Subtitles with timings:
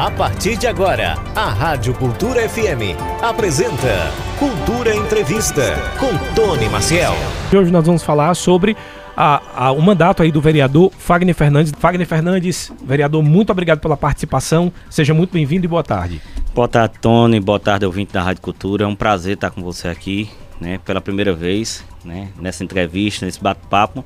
[0.00, 7.12] A partir de agora, a Rádio Cultura FM apresenta Cultura Entrevista com Tony Maciel.
[7.52, 8.74] Hoje nós vamos falar sobre
[9.14, 11.74] a, a, o mandato aí do vereador Fagner Fernandes.
[11.78, 14.72] Fagner Fernandes, vereador, muito obrigado pela participação.
[14.88, 16.22] Seja muito bem-vindo e boa tarde.
[16.54, 17.38] Boa tarde, Tony.
[17.38, 18.84] Boa tarde, ouvinte da Rádio Cultura.
[18.84, 23.38] É um prazer estar com você aqui, né, pela primeira vez, né, nessa entrevista, nesse
[23.38, 24.02] bate-papo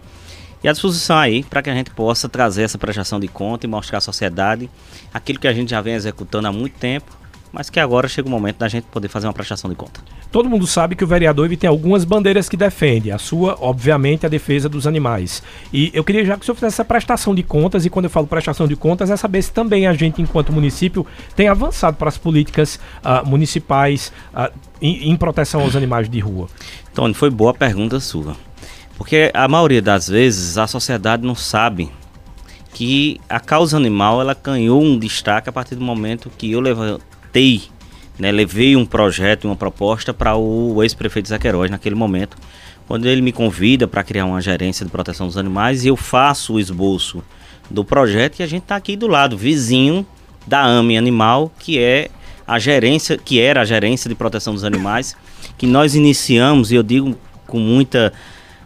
[0.65, 3.69] e à disposição aí para que a gente possa trazer essa prestação de conta e
[3.69, 4.71] mostrar à sociedade
[5.13, 7.13] aquilo que a gente já vem executando há muito tempo,
[7.53, 10.01] mas que agora chega o momento da gente poder fazer uma prestação de conta.
[10.33, 13.13] Todo mundo sabe que o vereador ele tem algumas bandeiras que defende.
[13.13, 15.43] A sua, obviamente, a defesa dos animais.
[15.73, 18.11] E eu queria já que o senhor fizesse essa prestação de contas, e quando eu
[18.11, 21.07] falo prestação de contas, é saber se também a gente, enquanto município,
[21.37, 26.49] tem avançado para as políticas uh, municipais uh, em, em proteção aos animais de rua.
[26.95, 28.35] Tony, foi boa a pergunta sua.
[29.05, 31.91] Porque a maioria das vezes a sociedade não sabe
[32.73, 37.65] que a causa animal ela ganhou um destaque a partir do momento que eu levantei,
[38.19, 42.39] né, levei um projeto, uma proposta para o ex-prefeito Zaqueiroz naquele momento,
[42.89, 46.55] quando ele me convida para criar uma gerência de proteção dos animais e eu faço
[46.55, 47.23] o esboço
[47.71, 50.07] do projeto e a gente está aqui do lado, vizinho
[50.47, 52.09] da AME Animal, que é
[52.47, 55.15] a gerência, que era a gerência de proteção dos animais,
[55.59, 57.15] que nós iniciamos, e eu digo
[57.47, 58.11] com muita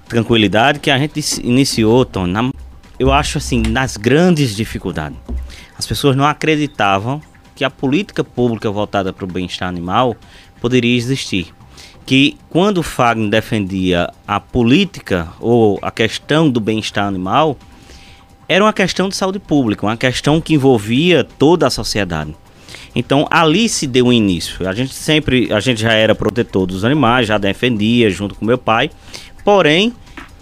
[0.08, 2.50] tranquilidade que a gente iniciou, Tom, na,
[2.98, 5.18] eu acho assim, nas grandes dificuldades.
[5.78, 7.20] As pessoas não acreditavam
[7.54, 10.16] que a política pública voltada para o bem-estar animal
[10.60, 11.52] poderia existir.
[12.04, 17.56] Que quando o Fagner defendia a política ou a questão do bem-estar animal,
[18.48, 22.34] era uma questão de saúde pública, uma questão que envolvia toda a sociedade.
[22.94, 24.66] Então ali se deu um início.
[24.68, 28.58] A gente sempre, a gente já era protetor dos animais, já defendia junto com meu
[28.58, 28.90] pai,
[29.48, 29.94] Porém,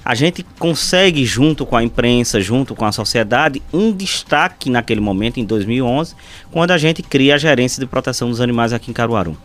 [0.04, 5.38] a gente consegue, junto com a imprensa, junto com a sociedade, um destaque naquele momento,
[5.38, 6.16] em 2011,
[6.50, 9.38] quando a gente cria a Gerência de Proteção dos Animais aqui em Caruaru.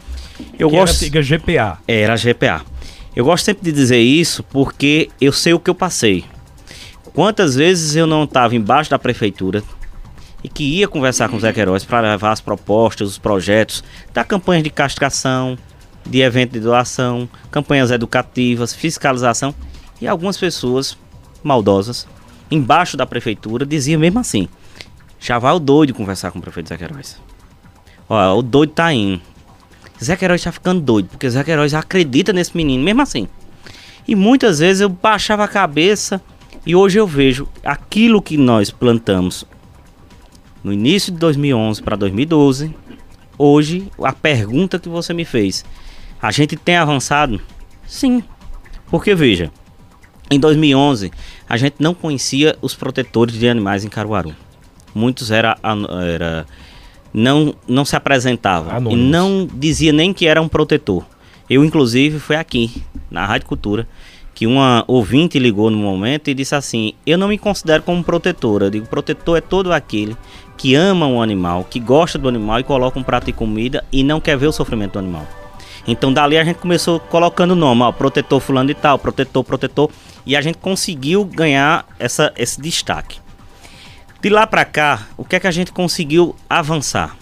[0.58, 1.06] Eu que gosto...
[1.06, 1.78] era GPA.
[1.88, 2.66] Era a GPA.
[3.16, 6.26] Eu gosto sempre de dizer isso porque eu sei o que eu passei.
[7.14, 9.61] Quantas vezes eu não estava embaixo da prefeitura
[10.43, 14.23] e que ia conversar com os Zé Queiroz para levar as propostas, os projetos da
[14.23, 15.55] campanha de castração,
[16.06, 19.54] de evento de doação, campanhas educativas, fiscalização
[20.02, 20.98] e algumas pessoas
[21.44, 22.08] maldosas
[22.52, 24.50] embaixo da prefeitura diziam mesmo assim:
[25.20, 27.17] já vai o doido conversar com o prefeito Zé Queiroz.
[28.10, 29.22] Ó, o doido tá indo.
[30.04, 33.28] Zé Queiroz tá ficando doido, porque Zé Queiroz acredita nesse menino, mesmo assim.
[34.08, 36.22] E muitas vezes eu baixava a cabeça
[36.66, 39.45] e hoje eu vejo aquilo que nós plantamos
[40.64, 42.76] no início de 2011 para 2012.
[43.38, 45.64] Hoje, a pergunta que você me fez,
[46.21, 47.42] a gente tem avançado?
[47.87, 48.23] Sim.
[48.89, 49.52] Porque veja,
[50.30, 51.11] em 2011
[51.49, 54.36] a gente não conhecia os protetores de animais em Caruaru.
[54.93, 55.58] Muitos era,
[56.14, 56.45] era
[57.14, 59.05] não não se apresentavam Anônimos.
[59.05, 61.05] e não dizia nem que era um protetor.
[61.49, 63.87] Eu inclusive foi aqui na Rádio Cultura
[64.33, 68.67] que uma ouvinte ligou no momento e disse assim: "Eu não me considero como protetora.
[68.67, 70.15] Eu digo, protetor é todo aquele
[70.58, 74.04] que ama um animal, que gosta do animal e coloca um prato de comida e
[74.04, 75.27] não quer ver o sofrimento do animal."
[75.87, 79.89] Então dali a gente começou colocando o nome, ó, protetor fulano e tal, protetor, protetor,
[80.25, 83.19] e a gente conseguiu ganhar essa, esse destaque.
[84.21, 87.17] De lá para cá, o que é que a gente conseguiu avançar?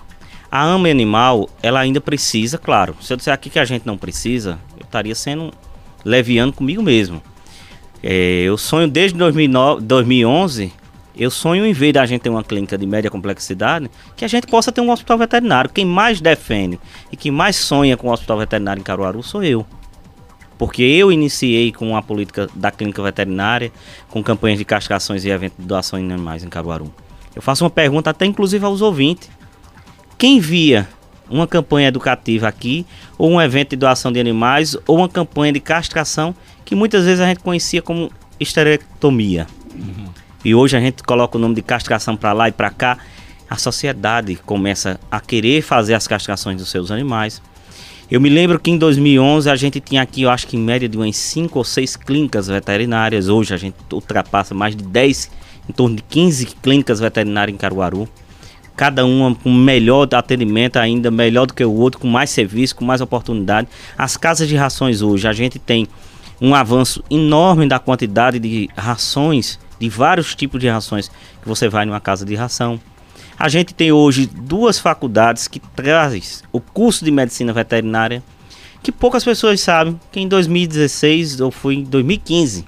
[0.52, 2.96] A AMA Animal, ela ainda precisa, claro.
[3.02, 5.54] Se eu disser aqui que a gente não precisa, eu estaria sendo
[6.04, 7.22] leviano comigo mesmo.
[8.02, 10.74] É, eu sonho desde 2009, 2011
[11.20, 14.48] eu sonho em vez da gente ter uma clínica de média complexidade, que a gente
[14.48, 15.70] possa ter um hospital veterinário.
[15.70, 16.80] Quem mais defende
[17.12, 19.66] e que mais sonha com o hospital veterinário em Caruaru sou eu.
[20.58, 23.70] Porque eu iniciei com a política da clínica veterinária,
[24.10, 26.94] com campanhas de castrações e eventos de doação de animais em Caruaru.
[27.36, 29.30] Eu faço uma pergunta até inclusive aos ouvintes.
[30.18, 30.88] Quem via
[31.30, 32.86] uma campanha educativa aqui,
[33.18, 37.20] ou um evento de doação de animais, ou uma campanha de castração, que muitas vezes
[37.20, 38.10] a gente conhecia como
[38.40, 39.46] esterectomia.
[39.76, 40.09] Uhum
[40.44, 42.98] e hoje a gente coloca o nome de castração para lá e para cá,
[43.50, 47.42] a sociedade começa a querer fazer as castrações dos seus animais.
[48.10, 50.88] Eu me lembro que em 2011 a gente tinha aqui, eu acho que em média
[50.88, 53.28] de umas 5 ou 6 clínicas veterinárias.
[53.28, 55.30] Hoje a gente ultrapassa mais de 10,
[55.70, 58.08] em torno de 15 clínicas veterinárias em Caruaru.
[58.76, 62.86] Cada uma com melhor atendimento ainda, melhor do que o outro, com mais serviço, com
[62.86, 63.68] mais oportunidade.
[63.98, 65.88] As casas de rações hoje, a gente tem
[66.42, 71.86] um avanço enorme da quantidade de rações de vários tipos de rações que você vai
[71.86, 72.80] numa casa de ração.
[73.38, 76.22] A gente tem hoje duas faculdades que trazem
[76.52, 78.22] o curso de medicina veterinária,
[78.84, 82.66] que poucas pessoas sabem que em 2016 ou foi em 2015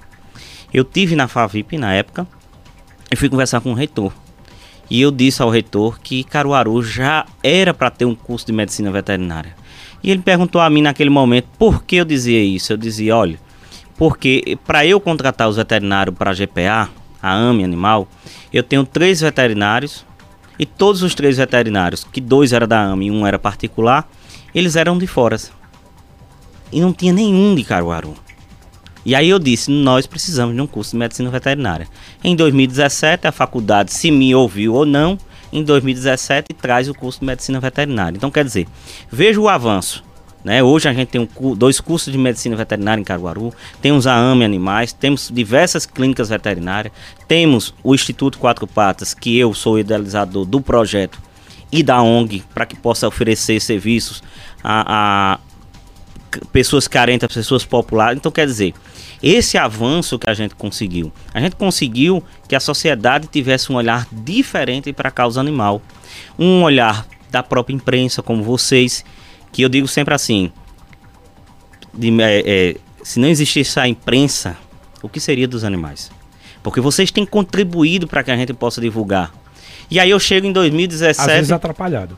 [0.72, 2.26] eu tive na Favip na época
[3.10, 4.12] e fui conversar com o reitor.
[4.88, 8.90] E eu disse ao reitor que Caruaru já era para ter um curso de medicina
[8.90, 9.54] veterinária.
[10.02, 12.72] E ele perguntou a mim naquele momento por que eu dizia isso.
[12.72, 13.38] Eu dizia, olha,
[13.96, 16.90] porque para eu contratar os veterinários para a GPA,
[17.22, 18.08] a AME Animal,
[18.52, 20.04] eu tenho três veterinários
[20.58, 24.10] e todos os três veterinários, que dois eram da AME e um era particular,
[24.54, 25.36] eles eram de fora.
[26.70, 28.14] E não tinha nenhum de Caruaru.
[29.04, 31.88] E aí eu disse, nós precisamos de um curso de medicina veterinária.
[32.22, 35.18] Em 2017, a faculdade, se me ouviu ou não,
[35.52, 38.16] em 2017 traz o curso de medicina veterinária.
[38.16, 38.66] Então, quer dizer,
[39.10, 40.04] veja o avanço.
[40.44, 40.62] Né?
[40.62, 44.44] Hoje a gente tem um, dois cursos de medicina veterinária em Caruaru, temos a AME
[44.44, 46.92] Animais, temos diversas clínicas veterinárias,
[47.28, 51.18] temos o Instituto Quatro Patas, que eu sou idealizador do projeto
[51.70, 54.22] e da ONG, para que possa oferecer serviços
[54.62, 55.38] a, a
[56.52, 58.18] pessoas carentes, a pessoas populares.
[58.18, 58.74] Então, quer dizer,
[59.22, 64.06] esse avanço que a gente conseguiu, a gente conseguiu que a sociedade tivesse um olhar
[64.12, 65.80] diferente para a causa animal,
[66.38, 69.04] um olhar da própria imprensa, como vocês,
[69.52, 70.50] que eu digo sempre assim:
[71.92, 74.56] de, é, é, se não existisse a imprensa,
[75.02, 76.10] o que seria dos animais?
[76.62, 79.32] Porque vocês têm contribuído para que a gente possa divulgar.
[79.90, 81.20] E aí eu chego em 2017.
[81.20, 82.16] Às vezes atrapalhado.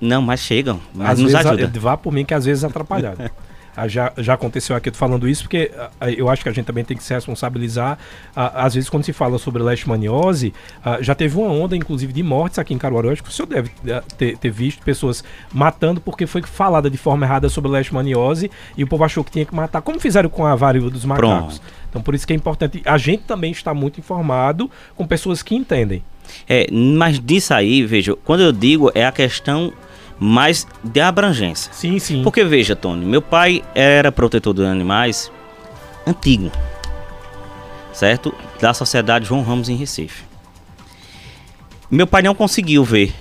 [0.00, 0.80] Não, mas chegam.
[0.92, 1.80] Mas às nos vezes, ajuda.
[1.80, 3.30] Vá por mim que às vezes atrapalhado.
[3.76, 5.70] Ah, já, já aconteceu aqui, eu tô falando isso porque
[6.00, 7.98] ah, eu acho que a gente também tem que se responsabilizar.
[8.34, 10.54] Ah, às vezes, quando se fala sobre leishmaniose,
[11.00, 13.10] já teve uma onda, inclusive, de mortes aqui em Caruaru.
[13.10, 13.70] Acho que o senhor deve
[14.16, 18.86] ter, ter visto pessoas matando porque foi falada de forma errada sobre leishmaniose e o
[18.86, 21.58] povo achou que tinha que matar, como fizeram com a varíola dos macacos.
[21.58, 21.76] Pronto.
[21.88, 22.82] Então, por isso que é importante.
[22.84, 26.02] A gente também está muito informado com pessoas que entendem.
[26.48, 29.72] É, mas disso aí, veja, quando eu digo é a questão
[30.18, 31.72] mas de abrangência.
[31.72, 32.22] Sim, sim.
[32.22, 35.30] Porque veja, Tony, meu pai era protetor dos animais
[36.06, 36.50] antigo,
[37.92, 38.34] certo?
[38.60, 40.24] Da Sociedade João Ramos em Recife.
[41.90, 43.14] Meu pai não conseguiu ver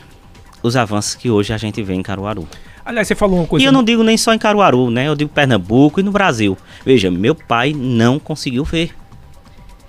[0.63, 2.47] os avanços que hoje a gente vê em Caruaru.
[2.83, 3.63] Aliás, você falou uma coisa.
[3.63, 5.07] E eu não digo nem só em Caruaru, né?
[5.07, 6.57] Eu digo Pernambuco e no Brasil.
[6.85, 8.91] Veja, meu pai não conseguiu ver.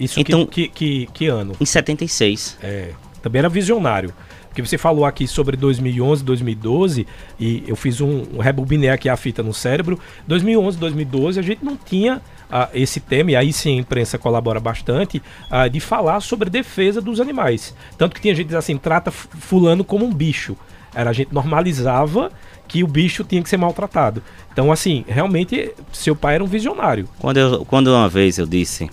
[0.00, 1.54] Isso então, que, que, que, que ano?
[1.60, 2.58] Em 76.
[2.62, 2.90] É,
[3.22, 4.12] também era visionário.
[4.56, 7.06] Porque você falou aqui sobre 2011, 2012
[7.38, 10.00] e eu fiz um, um aqui a fita no cérebro.
[10.26, 14.58] 2011, 2012 a gente não tinha uh, esse tema, e aí sim a imprensa colabora
[14.58, 17.74] bastante, uh, de falar sobre defesa dos animais.
[17.98, 20.56] Tanto que tinha gente que assim, trata fulano como um bicho.
[20.94, 22.32] Era a gente normalizava
[22.66, 24.22] que o bicho tinha que ser maltratado.
[24.50, 27.06] Então, assim, realmente, seu pai era um visionário.
[27.18, 28.88] Quando, eu, quando uma vez eu disse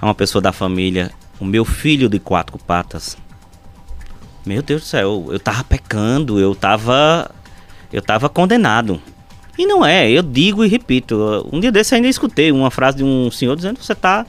[0.00, 1.10] a uma pessoa da família,
[1.40, 3.16] o meu filho de quatro patas
[4.44, 7.30] meu Deus do céu, eu tava pecando, eu tava.
[7.92, 9.00] Eu tava condenado.
[9.58, 11.46] E não é, eu digo e repito.
[11.52, 14.24] Um dia desse ainda escutei uma frase de um senhor dizendo que você tá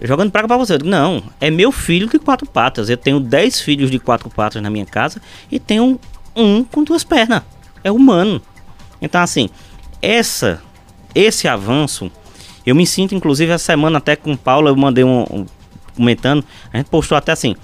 [0.00, 0.74] jogando praga pra você.
[0.74, 2.88] Eu digo, não, é meu filho de quatro patas.
[2.88, 5.20] Eu tenho dez filhos de quatro patas na minha casa
[5.50, 6.00] e tenho
[6.34, 7.42] um com duas pernas.
[7.82, 8.40] É humano.
[9.00, 9.50] Então, assim,
[10.00, 10.62] essa,
[11.14, 12.10] esse avanço,
[12.64, 15.46] eu me sinto, inclusive, essa semana até com o Paulo, eu mandei um, um
[15.94, 17.54] comentando, a gente postou até assim,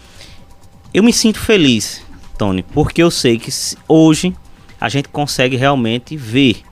[0.92, 2.02] eu me sinto feliz,
[2.36, 3.50] Tony, porque eu sei que
[3.86, 4.34] hoje
[4.80, 6.62] a gente consegue realmente ver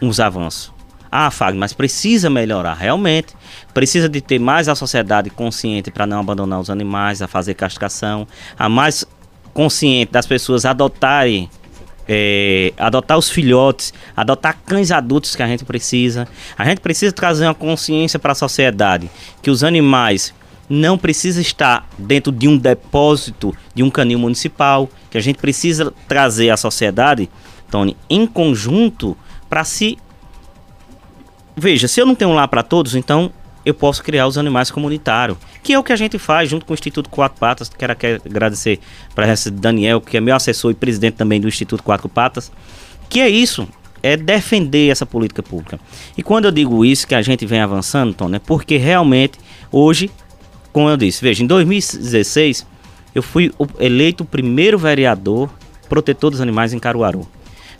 [0.00, 0.72] uns avanços.
[1.12, 3.34] Ah, Fagner, mas precisa melhorar, realmente.
[3.74, 8.28] Precisa de ter mais a sociedade consciente para não abandonar os animais, a fazer castração,
[8.56, 9.04] a mais
[9.52, 11.50] consciente das pessoas adotarem
[12.08, 16.26] é, adotar os filhotes, adotar cães adultos que a gente precisa.
[16.56, 19.10] A gente precisa trazer uma consciência para a sociedade
[19.42, 20.32] que os animais
[20.70, 25.92] não precisa estar dentro de um depósito de um canil municipal, que a gente precisa
[26.06, 27.28] trazer a sociedade,
[27.68, 29.16] Tony, em conjunto
[29.48, 29.98] para se
[31.56, 33.30] Veja, se eu não tenho lá para todos, então
[33.66, 36.72] eu posso criar os animais comunitários, que é o que a gente faz junto com
[36.72, 37.68] o Instituto Quatro Patas.
[37.68, 37.92] Quero
[38.24, 38.78] agradecer
[39.14, 42.50] para Daniel, que é meu assessor e presidente também do Instituto Quatro Patas,
[43.10, 43.68] que é isso,
[44.02, 45.78] é defender essa política pública.
[46.16, 49.38] E quando eu digo isso, que a gente vem avançando, Tony, é porque realmente
[49.70, 50.10] hoje
[50.72, 52.66] como eu disse, veja, em 2016
[53.14, 55.50] eu fui eleito o primeiro vereador
[55.88, 57.26] protetor dos animais em Caruaru.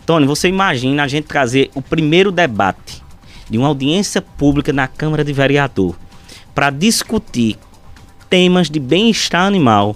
[0.04, 3.02] Tony, você imagina a gente trazer o primeiro debate
[3.48, 5.94] de uma audiência pública na Câmara de Vereador
[6.54, 7.56] para discutir
[8.28, 9.94] temas de bem-estar animal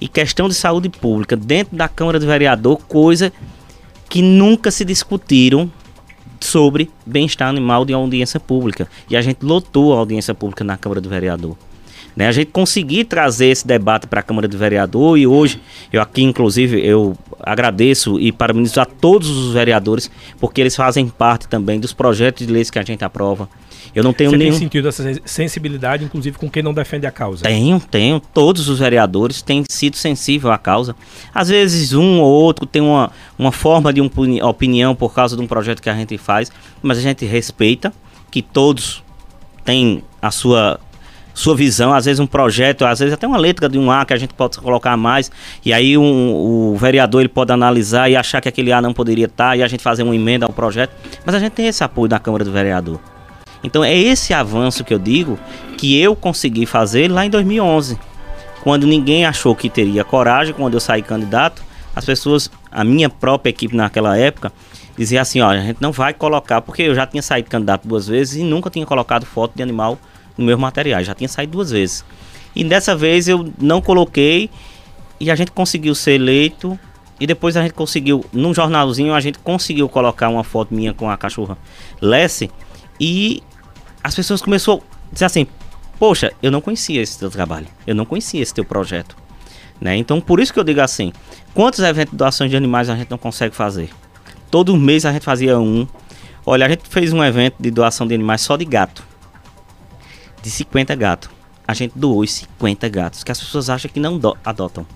[0.00, 3.32] e questão de saúde pública dentro da Câmara de Vereador, coisa
[4.08, 5.70] que nunca se discutiram
[6.40, 8.88] sobre bem-estar animal de uma audiência pública.
[9.08, 11.56] E a gente lotou a audiência pública na Câmara do Vereador.
[12.14, 12.28] Né?
[12.28, 15.60] A gente conseguir trazer esse debate para a Câmara de Vereador e hoje,
[15.92, 21.48] eu aqui inclusive, eu agradeço e parabenizo a todos os vereadores, porque eles fazem parte
[21.48, 23.48] também dos projetos de leis que a gente aprova.
[23.94, 24.50] Eu não tenho Você nenhum.
[24.52, 27.44] tem sentido essa sensibilidade, inclusive com quem não defende a causa?
[27.44, 28.20] Tenho, tenho.
[28.20, 30.96] Todos os vereadores têm sido sensíveis à causa.
[31.34, 34.10] Às vezes um ou outro tem uma, uma forma de um,
[34.42, 36.50] opinião por causa de um projeto que a gente faz,
[36.80, 37.92] mas a gente respeita
[38.30, 39.02] que todos
[39.64, 40.80] têm a sua
[41.34, 44.12] sua visão, às vezes um projeto, às vezes até uma letra de um A que
[44.12, 45.30] a gente pode colocar mais,
[45.64, 49.26] e aí um, o vereador ele pode analisar e achar que aquele A não poderia
[49.26, 50.92] estar, e a gente fazer uma emenda ao projeto,
[51.24, 53.00] mas a gente tem esse apoio da Câmara do Vereador.
[53.64, 55.38] Então é esse avanço que eu digo
[55.78, 57.98] que eu consegui fazer lá em 2011,
[58.62, 61.62] quando ninguém achou que teria coragem, quando eu saí candidato,
[61.94, 64.52] as pessoas, a minha própria equipe naquela época,
[64.96, 68.06] dizia assim, olha, a gente não vai colocar, porque eu já tinha saído candidato duas
[68.06, 69.98] vezes e nunca tinha colocado foto de animal
[70.36, 72.04] no meu material, já tinha saído duas vezes.
[72.54, 74.50] E dessa vez eu não coloquei
[75.18, 76.78] e a gente conseguiu ser eleito
[77.18, 81.08] e depois a gente conseguiu, num jornalzinho, a gente conseguiu colocar uma foto minha com
[81.08, 81.56] a cachorra
[82.00, 82.50] Lessie
[82.98, 83.42] e
[84.02, 85.46] as pessoas começaram a dizer assim:
[85.98, 89.16] Poxa, eu não conhecia esse teu trabalho, eu não conhecia esse teu projeto.
[89.80, 89.96] Né?
[89.96, 91.12] Então, por isso que eu digo assim:
[91.54, 93.90] quantos eventos de doações de animais a gente não consegue fazer?
[94.50, 95.86] Todo mês a gente fazia um.
[96.44, 99.02] Olha, a gente fez um evento de doação de animais só de gato.
[100.42, 101.30] De 50 gatos.
[101.66, 104.86] A gente doou os 50 gatos, que as pessoas acham que não adotam.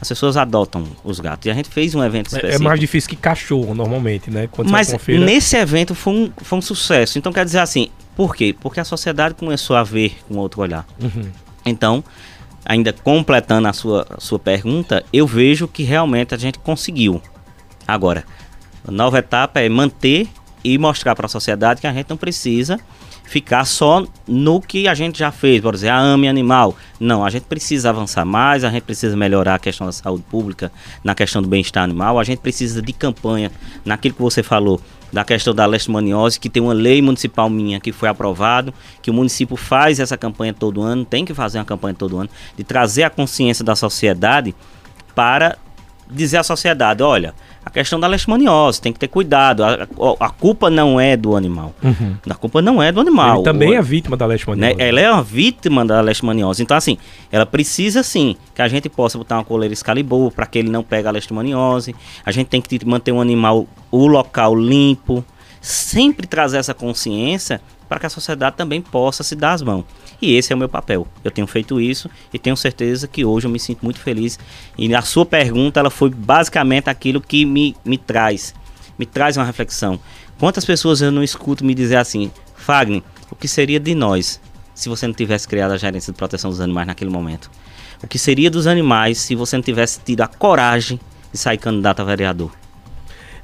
[0.00, 1.46] As pessoas adotam os gatos.
[1.46, 2.62] E a gente fez um evento específico.
[2.62, 4.48] É mais difícil que cachorro, normalmente, né?
[4.50, 7.18] Quando Mas nesse evento foi um, foi um sucesso.
[7.18, 8.54] Então, quer dizer assim, por quê?
[8.58, 10.86] Porque a sociedade começou a ver com outro olhar.
[11.02, 11.30] Uhum.
[11.64, 12.04] Então,
[12.64, 17.20] ainda completando a sua, a sua pergunta, eu vejo que realmente a gente conseguiu.
[17.86, 18.24] Agora,
[18.86, 20.28] a nova etapa é manter
[20.62, 22.78] e mostrar para a sociedade que a gente não precisa
[23.28, 26.74] ficar só no que a gente já fez, por exemplo, a AME animal.
[26.98, 30.72] Não, a gente precisa avançar mais, a gente precisa melhorar a questão da saúde pública,
[31.04, 33.52] na questão do bem-estar animal, a gente precisa de campanha,
[33.84, 34.80] naquilo que você falou,
[35.12, 39.14] da questão da leishmaniose, que tem uma lei municipal minha que foi aprovado, que o
[39.14, 43.02] município faz essa campanha todo ano, tem que fazer uma campanha todo ano, de trazer
[43.02, 44.54] a consciência da sociedade
[45.14, 45.58] para
[46.10, 47.34] dizer à sociedade, olha,
[47.68, 49.62] a questão da leishmaniose, tem que ter cuidado.
[49.62, 51.74] A, a, a culpa não é do animal.
[51.82, 52.16] Uhum.
[52.28, 53.36] A culpa não é do animal.
[53.36, 54.74] Ele também o, é vítima da leishmaniose.
[54.76, 54.88] Né?
[54.88, 56.62] Ela é uma vítima da leishmaniose.
[56.62, 56.96] Então, assim,
[57.30, 60.82] ela precisa sim que a gente possa botar uma coleira Excalibur para que ele não
[60.82, 61.94] pegue a leishmaniose.
[62.24, 65.22] A gente tem que manter um animal, o local limpo.
[65.60, 69.84] Sempre trazer essa consciência para que a sociedade também possa se dar as mãos.
[70.20, 71.06] E esse é o meu papel.
[71.24, 74.38] Eu tenho feito isso e tenho certeza que hoje eu me sinto muito feliz.
[74.76, 78.54] E a sua pergunta, ela foi basicamente aquilo que me, me traz,
[78.98, 79.98] me traz uma reflexão.
[80.38, 84.40] Quantas pessoas eu não escuto me dizer assim, Fagner, o que seria de nós
[84.74, 87.50] se você não tivesse criado a gerência de proteção dos animais naquele momento?
[88.02, 91.00] O que seria dos animais se você não tivesse tido a coragem
[91.32, 92.52] de sair candidato a vereador?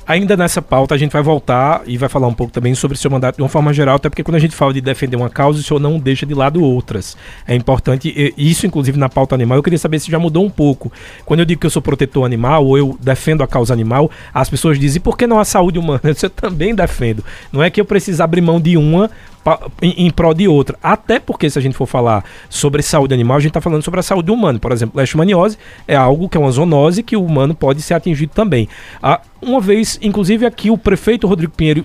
[0.07, 2.99] Ainda nessa pauta, a gente vai voltar e vai falar um pouco também sobre o
[2.99, 5.31] seu mandato de uma forma geral, até porque quando a gente fala de defender uma
[5.31, 7.17] causa, o senhor não deixa de lado outras.
[7.47, 10.93] É importante, isso inclusive na pauta animal, eu queria saber se já mudou um pouco.
[11.25, 14.51] Quando eu digo que eu sou protetor animal, ou eu defendo a causa animal, as
[14.51, 16.01] pessoas dizem, por que não a saúde humana?
[16.25, 17.23] Eu também defendo.
[17.53, 19.11] Não é que eu preciso abrir mão de uma
[19.83, 20.79] em, em prol de outra.
[20.83, 24.01] Até porque, se a gente for falar sobre saúde animal, a gente está falando sobre
[24.01, 24.59] a saúde humana.
[24.59, 28.33] Por exemplo, leishmaniose é algo que é uma zoonose que o humano pode ser atingido
[28.35, 28.69] também.
[29.03, 31.85] Ah, uma vez, inclusive aqui, o prefeito Rodrigo Pinheiro,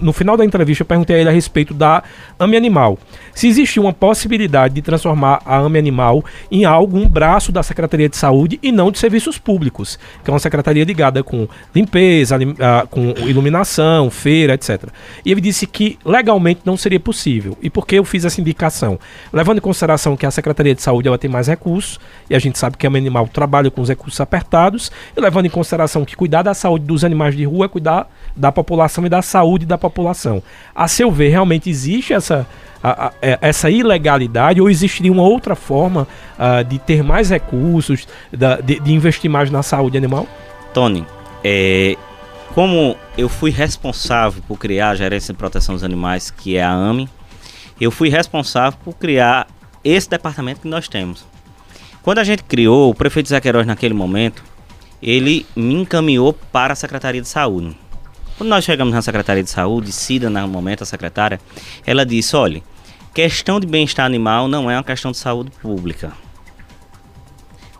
[0.00, 2.02] no final da entrevista, eu perguntei a ele a respeito da
[2.38, 2.98] AME Animal.
[3.34, 8.08] Se existia uma possibilidade de transformar a AME Animal em algo, um braço da Secretaria
[8.08, 12.86] de Saúde e não de serviços públicos, que é uma secretaria ligada com limpeza, ah,
[12.90, 14.88] com iluminação, feira, etc.
[15.24, 17.56] E ele disse que legalmente não seria possível.
[17.62, 18.98] E por que eu fiz essa indicação?
[19.32, 22.58] Levando em consideração que a Secretaria de Saúde ela tem mais recursos, e a gente
[22.58, 26.16] sabe que a AME Animal trabalha com os recursos apertados, e levando em consideração que
[26.16, 29.64] cuidar da saúde do dos animais de rua é cuidar da população e da saúde
[29.64, 30.42] da população.
[30.74, 32.46] A seu ver, realmente existe essa,
[32.82, 36.06] a, a, é, essa ilegalidade ou existiria uma outra forma
[36.38, 40.26] uh, de ter mais recursos, da, de, de, investir mais na saúde animal?
[40.74, 41.06] Tony,
[41.44, 41.96] é,
[42.54, 46.72] como eu fui responsável por criar a Gerência de Proteção dos Animais, que é a
[46.72, 47.08] AME,
[47.80, 49.46] eu fui responsável por criar
[49.84, 51.24] esse departamento que nós temos.
[52.02, 54.42] Quando a gente criou, o prefeito Zé Queiroz, naquele momento,
[55.06, 57.78] ele me encaminhou para a Secretaria de Saúde.
[58.36, 61.40] Quando nós chegamos na Secretaria de Saúde, Cida, no momento, a secretária,
[61.86, 62.60] ela disse: olha,
[63.14, 66.12] questão de bem-estar animal não é uma questão de saúde pública.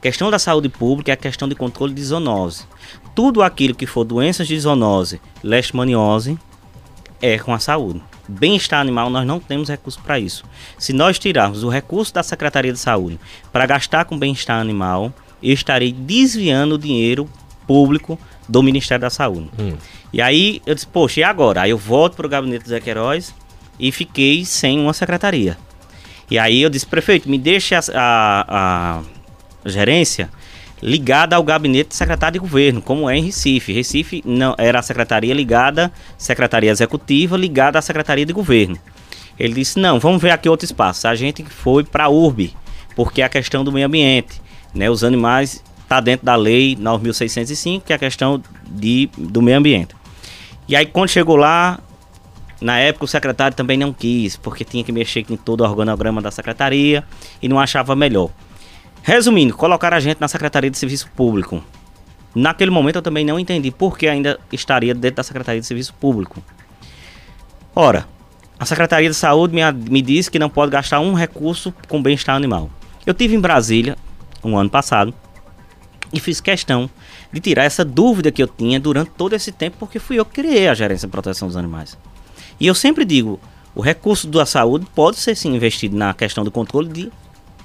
[0.00, 2.64] Questão da saúde pública é a questão de controle de zoonose.
[3.12, 6.38] Tudo aquilo que for doenças de zoonose, leishmaniose,
[7.21, 8.00] é com a saúde.
[8.28, 10.45] Bem-estar animal, nós não temos recurso para isso.
[10.78, 13.18] Se nós tirarmos o recurso da Secretaria de Saúde
[13.52, 15.12] para gastar com bem-estar animal,
[15.43, 17.28] eu estarei desviando o dinheiro
[17.66, 19.50] público do Ministério da Saúde.
[19.59, 19.76] Hum.
[20.12, 21.62] E aí eu disse, poxa, e agora?
[21.62, 23.35] Aí eu volto para o gabinete do Zé Queiroz
[23.78, 25.59] e fiquei sem uma secretaria.
[26.31, 29.00] E aí eu disse, prefeito, me deixe a, a,
[29.64, 30.31] a gerência
[30.83, 33.73] ligada ao gabinete de secretário de governo, como é em Recife.
[33.73, 38.78] Recife não era a secretaria ligada, secretaria executiva ligada à secretaria de governo.
[39.38, 41.07] Ele disse: "Não, vamos ver aqui outro espaço".
[41.09, 42.52] A gente foi para a URB,
[42.95, 44.40] porque é a questão do meio ambiente,
[44.76, 44.90] né?
[44.90, 49.95] Os animais tá dentro da lei 9605, que é a questão de, do meio ambiente.
[50.68, 51.78] E aí quando chegou lá,
[52.61, 56.21] na época o secretário também não quis, porque tinha que mexer em todo o organograma
[56.21, 57.04] da secretaria
[57.40, 58.30] e não achava melhor.
[59.02, 61.62] Resumindo, colocaram a gente na Secretaria de Serviço Público.
[62.35, 65.95] Naquele momento eu também não entendi por que ainda estaria dentro da Secretaria de Serviço
[65.95, 66.42] Público.
[67.73, 68.04] Ora,
[68.59, 72.35] a Secretaria de Saúde me, me disse que não pode gastar um recurso com bem-estar
[72.35, 72.68] animal.
[73.06, 73.97] Eu tive em Brasília
[74.45, 75.14] um ano passado
[76.12, 76.88] e fiz questão
[77.33, 80.40] de tirar essa dúvida que eu tinha durante todo esse tempo, porque fui eu que
[80.43, 81.99] criei a Gerência de Proteção dos Animais.
[82.59, 83.40] E eu sempre digo,
[83.75, 87.12] o recurso da saúde pode ser sim investido na questão do controle de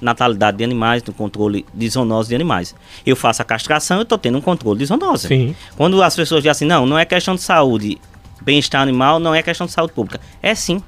[0.00, 2.74] natalidade de animais, no controle de zoonose de animais.
[3.06, 5.28] Eu faço a castração e estou tendo um controle de zoonose.
[5.28, 5.54] Sim.
[5.76, 7.98] Quando as pessoas dizem assim, não, não é questão de saúde,
[8.42, 10.20] bem-estar animal não é questão de saúde pública.
[10.42, 10.82] É sim.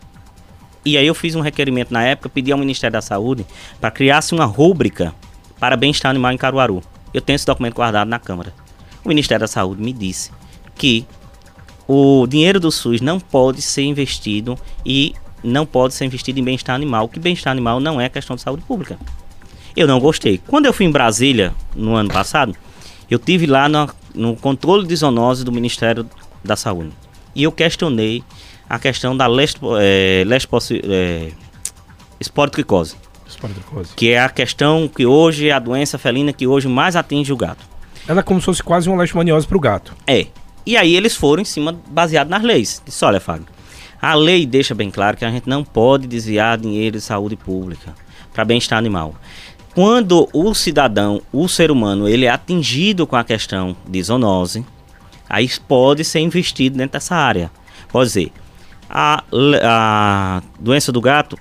[0.85, 3.47] E aí eu fiz um requerimento na época, pedi ao Ministério da Saúde
[3.81, 5.15] para criar-se uma rúbrica
[5.59, 6.83] para bem-estar animal em Caruaru.
[7.13, 8.53] Eu tenho esse documento guardado na Câmara.
[9.05, 10.31] O Ministério da Saúde me disse
[10.75, 11.07] que
[11.87, 16.75] o dinheiro do SUS não pode ser investido e não pode ser investido em bem-estar
[16.75, 18.99] animal, que bem-estar animal não é questão de saúde pública.
[19.77, 20.41] Eu não gostei.
[20.47, 22.57] Quando eu fui em Brasília, no ano passado,
[23.11, 26.09] eu tive lá no, no controle de zoonose do Ministério
[26.43, 26.93] da Saúde.
[27.35, 28.23] E eu questionei
[28.69, 30.25] a questão da lespo, é,
[30.91, 31.33] é,
[32.21, 32.97] esportricose.
[33.95, 37.37] Que é a questão que hoje é a doença felina que hoje mais atinge o
[37.37, 37.65] gato.
[38.07, 39.95] Ela é como se fosse quase uma leishmaniose para o gato.
[40.07, 40.27] É.
[40.67, 42.83] E aí eles foram em cima, baseado nas leis.
[42.85, 43.47] Disse, olha, Fábio,
[44.01, 47.95] a lei deixa bem claro que a gente não pode desviar dinheiro de saúde pública
[48.33, 49.15] para bem-estar animal.
[49.75, 54.65] Quando o cidadão, o ser humano, ele é atingido com a questão de zoonose,
[55.29, 57.51] aí pode ser investido dentro dessa área.
[57.89, 58.33] Pode dizer,
[58.89, 59.25] a,
[59.63, 61.37] a doença do gato,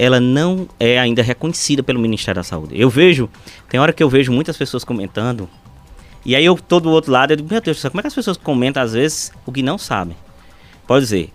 [0.00, 2.80] ela não é ainda reconhecida pelo Ministério da Saúde.
[2.80, 3.28] Eu vejo,
[3.68, 5.46] tem hora que eu vejo muitas pessoas comentando
[6.24, 8.14] e aí eu tô do outro lado, eu digo, meu Deus, como é que as
[8.14, 10.16] pessoas comentam às vezes o que não sabem?
[10.86, 11.30] Pode dizer,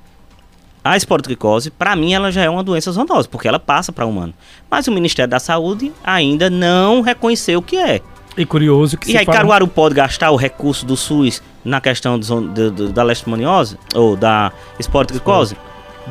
[0.83, 4.33] a esportricose, para mim, ela já é uma doença zoonosa, porque ela passa para humano.
[4.69, 8.01] Mas o Ministério da Saúde ainda não reconheceu o que é.
[8.35, 9.37] E curioso que E aí, fala...
[9.37, 14.15] Caruaru pode gastar o recurso do SUS na questão do, do, do, da leishmaniose ou
[14.15, 15.55] da esportricose?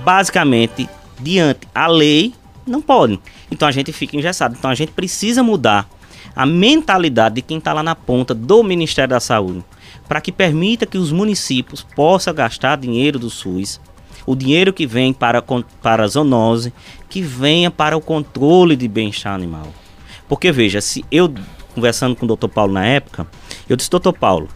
[0.04, 0.88] Basicamente,
[1.20, 2.32] diante a lei,
[2.66, 3.20] não pode.
[3.50, 4.57] Então a gente fica engessado.
[4.59, 5.88] Então a gente precisa mudar
[6.35, 9.64] a mentalidade de quem está lá na ponta do Ministério da Saúde,
[10.09, 13.81] para que permita que os municípios possam gastar dinheiro do SUS,
[14.27, 15.42] o dinheiro que vem para,
[15.83, 16.72] para a zoonose,
[17.09, 19.68] que venha para o controle de bem-estar animal.
[20.29, 21.33] Porque veja, se eu
[21.74, 23.27] conversando com o doutor Paulo na época,
[23.68, 24.48] eu disse, doutor Paulo,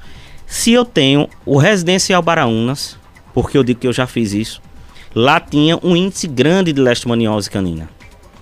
[0.47, 2.97] se eu tenho o residencial Baraunas,
[3.35, 4.63] porque eu digo que eu já fiz isso,
[5.15, 7.89] lá tinha um índice grande de leishmaniose canina.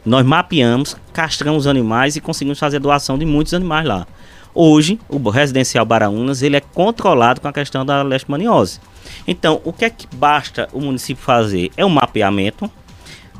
[0.06, 4.06] Nós mapeamos, castramos os animais e conseguimos fazer doação de muitos animais lá.
[4.54, 8.78] Hoje, o residencial Baraunas ele é controlado com a questão da leishmaniose.
[9.26, 11.72] Então, o que é que basta o município fazer?
[11.76, 12.70] É um mapeamento,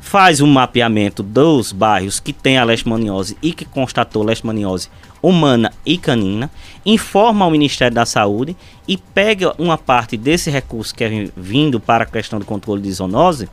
[0.01, 4.89] faz um mapeamento dos bairros que tem a leishmaniose e que constatou leishmaniose
[5.23, 6.51] humana e canina,
[6.85, 12.03] informa ao Ministério da Saúde e pega uma parte desse recurso que é vindo para
[12.03, 13.49] a questão do controle de zoonose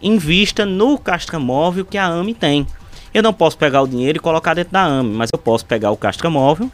[0.00, 2.66] invista no castramóvel que a AME tem.
[3.12, 5.90] Eu não posso pegar o dinheiro e colocar dentro da AME, mas eu posso pegar
[5.90, 6.70] o castramóvel,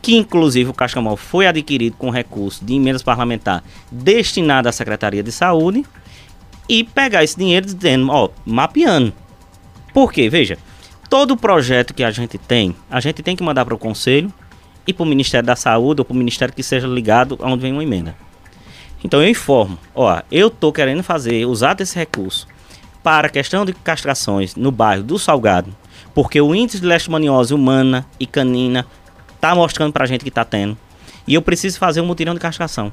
[0.00, 5.32] que inclusive o castramóvel foi adquirido com recurso de emendas parlamentar destinado à Secretaria de
[5.32, 5.84] Saúde,
[6.68, 9.12] e pegar esse dinheiro dizendo, ó, mapeando.
[9.94, 10.28] Por quê?
[10.28, 10.58] Veja,
[11.08, 14.32] todo projeto que a gente tem, a gente tem que mandar para o Conselho
[14.86, 17.72] e para o Ministério da Saúde ou para o Ministério que seja ligado aonde vem
[17.72, 18.14] uma emenda.
[19.02, 22.46] Então eu informo, ó, eu tô querendo fazer, usar desse recurso
[23.02, 25.74] para a questão de castrações no bairro do Salgado,
[26.14, 28.86] porque o índice de leishmaniose humana e canina
[29.40, 30.76] tá mostrando pra gente que tá tendo,
[31.26, 32.92] e eu preciso fazer um mutirão de castração.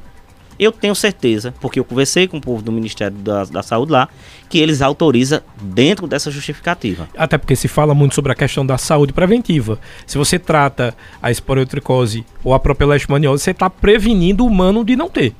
[0.58, 4.08] Eu tenho certeza, porque eu conversei com o povo do Ministério da, da, Saúde lá,
[4.48, 7.10] que eles autorizam dentro dessa justificativa.
[7.18, 9.78] Até porque se fala muito sobre a questão da saúde preventiva.
[10.08, 14.96] Se você trata a esporiotricose ou a própria leishmaniose, você está prevenindo o humano de
[14.96, 15.36] não ter.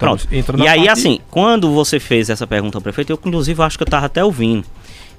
[0.00, 0.26] Pronto.
[0.32, 0.88] E aí, parte...
[0.88, 4.24] assim, quando você fez essa pergunta ao prefeito, eu inclusive acho que eu estava até
[4.24, 4.64] ouvindo.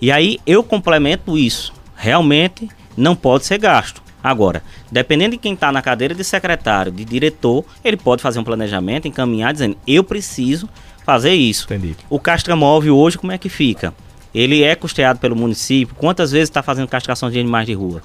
[0.02, 1.72] E aí eu complemento isso.
[1.96, 2.68] Realmente
[2.98, 4.02] não pode ser gasto.
[4.24, 8.44] Agora, dependendo de quem está na cadeira de secretário, de diretor, ele pode fazer um
[8.44, 10.68] planejamento, encaminhar, dizendo: eu preciso
[11.06, 11.66] fazer isso.
[11.66, 11.96] Entendi.
[12.10, 13.94] O castramóvel hoje, como é que fica?
[14.34, 15.94] Ele é custeado pelo município.
[15.96, 18.02] Quantas vezes está fazendo castração de animais de rua?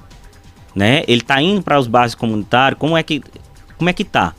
[0.75, 1.03] Né?
[1.07, 2.79] Ele está indo para os bairros comunitários.
[2.79, 3.23] Como é que
[3.77, 4.33] como é que tá?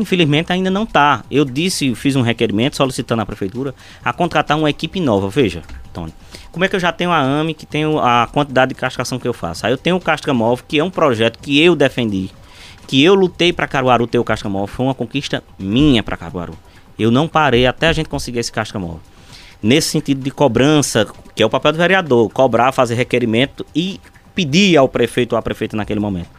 [0.00, 1.22] Infelizmente ainda não está.
[1.30, 5.28] Eu disse, fiz um requerimento solicitando à prefeitura a contratar uma equipe nova.
[5.28, 6.12] Veja, Tony.
[6.50, 9.28] Como é que eu já tenho a AME, que tem a quantidade de castração que
[9.28, 9.66] eu faço?
[9.66, 12.30] Aí eu tenho o Casca Móvel, que é um projeto que eu defendi,
[12.86, 14.66] que eu lutei para Caruaru ter o Casca Móvel.
[14.68, 16.54] Foi uma conquista minha para Caruaru.
[16.98, 19.00] Eu não parei até a gente conseguir esse Casca Móvel.
[19.62, 24.00] Nesse sentido de cobrança, que é o papel do vereador, cobrar, fazer requerimento e
[24.34, 26.30] pedir ao prefeito ou à prefeita naquele momento.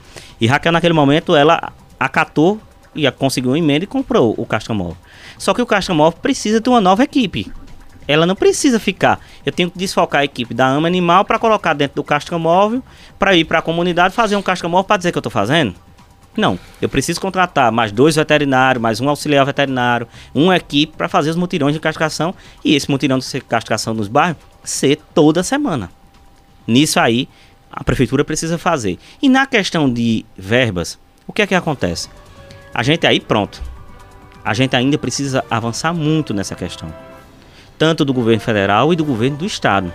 [0.41, 2.59] E Raquel, naquele momento, ela acatou
[2.95, 4.97] e conseguiu uma emenda e comprou o Casca Móvel.
[5.37, 7.51] Só que o Casca Móvel precisa de uma nova equipe.
[8.07, 9.19] Ela não precisa ficar.
[9.45, 12.83] Eu tenho que desfocar a equipe da ama animal para colocar dentro do casca móvel,
[13.17, 15.75] para ir para a comunidade fazer um casca móvel para dizer que eu estou fazendo.
[16.35, 21.29] Não, eu preciso contratar mais dois veterinários, mais um auxiliar veterinário, uma equipe para fazer
[21.29, 25.91] os mutirões de castração e esse mutirão de castração nos bairros ser toda semana.
[26.65, 27.27] Nisso aí,
[27.71, 28.97] a prefeitura precisa fazer.
[29.21, 32.09] E na questão de verbas, o que é que acontece?
[32.73, 33.61] A gente aí, pronto.
[34.43, 36.91] A gente ainda precisa avançar muito nessa questão
[37.81, 39.91] tanto do governo federal e do governo do estado.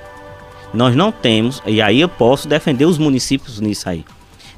[0.74, 4.04] Nós não temos, e aí eu posso defender os municípios nisso aí.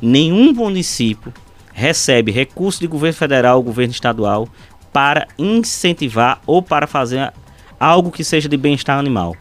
[0.00, 1.30] Nenhum município
[1.74, 4.48] recebe recurso de governo federal ou governo estadual
[4.94, 7.30] para incentivar ou para fazer
[7.78, 9.36] algo que seja de bem-estar animal.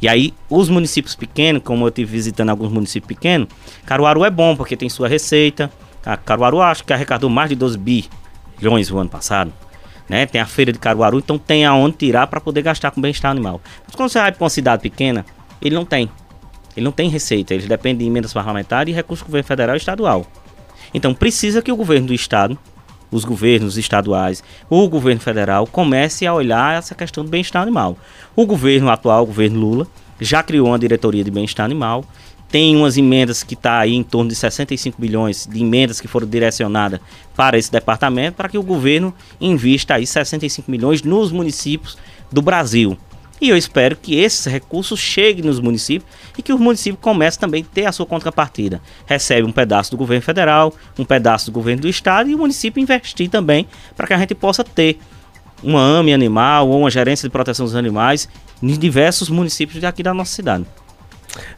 [0.00, 3.48] E aí, os municípios pequenos, como eu estive visitando alguns municípios pequenos,
[3.84, 5.68] Caruaru é bom porque tem sua receita.
[6.06, 7.76] A Caruaru acho que arrecadou mais de 12
[8.62, 9.52] bilhões no ano passado
[10.12, 10.26] né?
[10.26, 13.60] Tem a feira de Caruaru, então tem aonde tirar para poder gastar com bem-estar animal.
[13.86, 15.24] Mas quando você vai para uma cidade pequena,
[15.60, 16.10] ele não tem.
[16.76, 19.78] Ele não tem receita, ele depende de emendas parlamentares e recursos do governo federal e
[19.78, 20.26] estadual.
[20.92, 22.58] Então precisa que o governo do estado,
[23.10, 27.96] os governos estaduais, o governo federal comece a olhar essa questão do bem-estar animal.
[28.36, 29.86] O governo atual, o governo Lula,
[30.20, 32.04] já criou uma diretoria de bem-estar animal
[32.52, 36.28] tem umas emendas que está aí em torno de 65 bilhões de emendas que foram
[36.28, 37.00] direcionadas
[37.34, 41.96] para esse departamento, para que o governo invista aí 65 milhões nos municípios
[42.30, 42.96] do Brasil.
[43.40, 47.62] E eu espero que esses recursos cheguem nos municípios e que os municípios comecem também
[47.62, 48.82] a ter a sua contrapartida.
[49.06, 52.82] Recebe um pedaço do governo federal, um pedaço do governo do estado e o município
[52.82, 54.98] investir também para que a gente possa ter
[55.62, 58.28] uma AME animal ou uma gerência de proteção dos animais
[58.62, 60.66] em diversos municípios daqui da nossa cidade.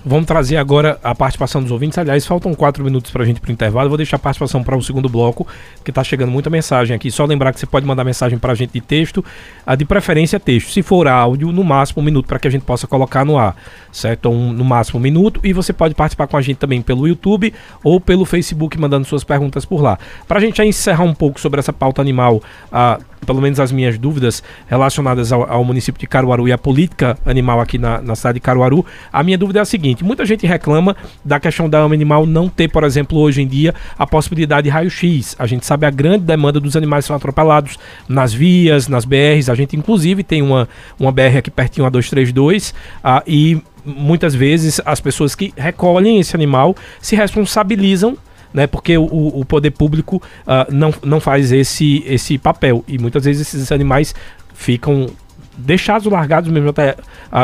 [0.04, 1.98] Vamos trazer agora a participação dos ouvintes.
[1.98, 3.88] Aliás, faltam quatro minutos para a gente para o intervalo.
[3.88, 5.46] vou deixar a participação para o um segundo bloco,
[5.82, 7.10] que está chegando muita mensagem aqui.
[7.10, 9.24] Só lembrar que você pode mandar mensagem para a gente de texto,
[9.66, 10.70] a de preferência texto.
[10.70, 13.56] Se for áudio, no máximo um minuto para que a gente possa colocar no ar,
[13.90, 14.28] certo?
[14.28, 15.40] Um, no máximo um minuto.
[15.42, 19.24] E você pode participar com a gente também pelo YouTube ou pelo Facebook, mandando suas
[19.24, 19.98] perguntas por lá.
[20.28, 23.98] Para a gente encerrar um pouco sobre essa pauta animal, a pelo menos as minhas
[23.98, 28.34] dúvidas relacionadas ao, ao, município de Caruaru e à política animal aqui na, na, cidade
[28.34, 31.94] de Caruaru, a minha dúvida é a seguinte: muita gente reclama da questão da ama
[31.94, 35.34] animal não ter, por exemplo, hoje em dia, a possibilidade de raio-x.
[35.38, 39.48] A gente sabe a grande demanda dos animais que são atropelados nas vias, nas BRs.
[39.48, 44.80] A gente, inclusive, tem uma, uma BR aqui pertinho, a 232, uh, e muitas vezes
[44.84, 48.16] as pessoas que recolhem esse animal se responsabilizam
[48.54, 48.68] né?
[48.68, 52.84] Porque o, o poder público uh, não, não faz esse, esse papel.
[52.86, 54.14] E muitas vezes esses animais
[54.54, 55.08] ficam
[55.56, 56.96] deixados largados mesmo até,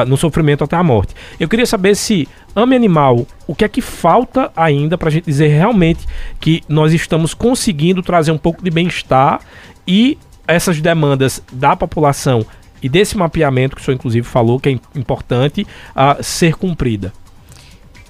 [0.07, 1.15] no sofrimento até a morte.
[1.39, 5.25] Eu queria saber se Ame Animal, o que é que falta ainda para a gente
[5.25, 6.07] dizer realmente
[6.41, 9.41] que nós estamos conseguindo trazer um pouco de bem-estar
[9.87, 12.45] e essas demandas da população
[12.83, 17.13] e desse mapeamento que o senhor inclusive falou que é importante a ser cumprida?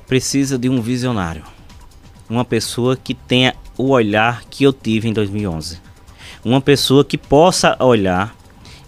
[0.07, 1.43] Precisa de um visionário
[2.31, 5.81] uma pessoa que tenha o olhar que eu tive em 2011.
[6.45, 8.35] Uma pessoa que possa olhar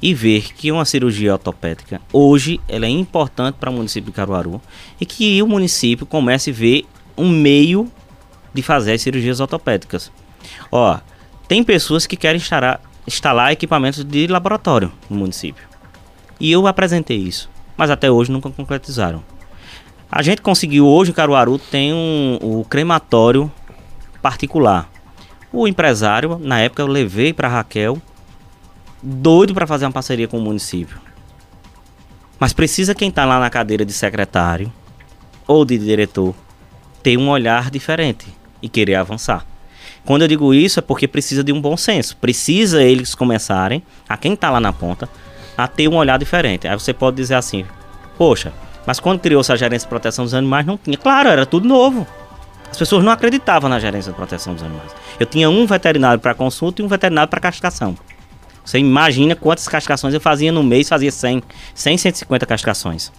[0.02, 4.60] e ver que uma cirurgia ortopédica hoje ela é importante para o município de Caruaru
[5.00, 6.84] e que o município comece a ver
[7.16, 7.88] um meio
[8.52, 10.10] de fazer as cirurgias ortopédicas.
[10.70, 10.98] Ó,
[11.46, 15.64] tem pessoas que querem instalar, instalar equipamentos de laboratório no município.
[16.40, 19.22] E eu apresentei isso, mas até hoje nunca concretizaram.
[20.10, 23.50] A gente conseguiu hoje Caruaru tem um, o crematório
[24.20, 24.90] particular.
[25.52, 28.00] O empresário, na época eu levei para Raquel,
[29.02, 31.00] doido para fazer uma parceria com o município.
[32.38, 34.72] Mas precisa quem está lá na cadeira de secretário
[35.46, 36.34] ou de diretor
[37.02, 38.26] ter um olhar diferente
[38.60, 39.44] e querer avançar.
[40.04, 42.16] Quando eu digo isso é porque precisa de um bom senso.
[42.16, 45.08] Precisa eles começarem, a quem está lá na ponta,
[45.56, 46.66] a ter um olhar diferente.
[46.66, 47.64] Aí você pode dizer assim:
[48.18, 48.52] Poxa,
[48.86, 50.96] mas quando criou-se a gerência de proteção dos animais, não tinha.
[50.96, 52.06] Claro, era tudo novo.
[52.70, 54.90] As pessoas não acreditavam na gerência de proteção dos animais.
[55.20, 57.96] Eu tinha um veterinário para consulta e um veterinário para castração.
[58.64, 61.42] Você imagina quantas castrações eu fazia no mês, fazia 100,
[61.74, 63.12] 100, 150 castrações.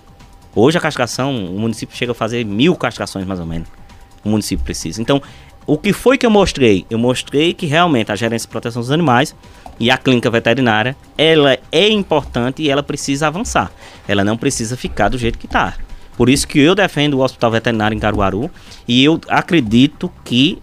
[0.56, 3.68] Hoje a castração, o município chega a fazer mil castrações mais ou menos.
[4.24, 5.02] O município precisa.
[5.02, 5.22] Então,
[5.66, 6.86] o que foi que eu mostrei?
[6.90, 9.36] Eu mostrei que realmente a gerência de proteção dos animais
[9.80, 13.72] e a clínica veterinária, ela é importante e ela precisa avançar.
[14.08, 15.74] Ela não precisa ficar do jeito que está.
[16.16, 18.52] Por isso que eu defendo o Hospital Veterinário em Caruaru
[18.88, 20.60] e eu acredito que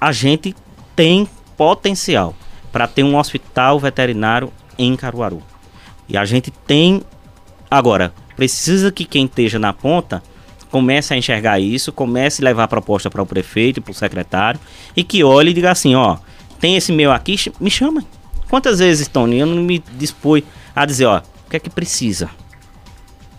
[0.00, 0.54] a gente
[0.94, 2.34] tem potencial
[2.72, 5.42] para ter um hospital veterinário em Caruaru.
[6.08, 7.02] E a gente tem
[7.70, 10.22] agora precisa que quem esteja na ponta
[10.70, 14.58] comece a enxergar isso, comece a levar a proposta para o prefeito, para o secretário
[14.96, 16.16] e que olhe e diga assim, ó,
[16.58, 18.02] tem esse meu aqui, me chama.
[18.48, 20.42] Quantas vezes, Tony, eu não me dispus
[20.74, 22.30] a dizer, ó, o que é que precisa?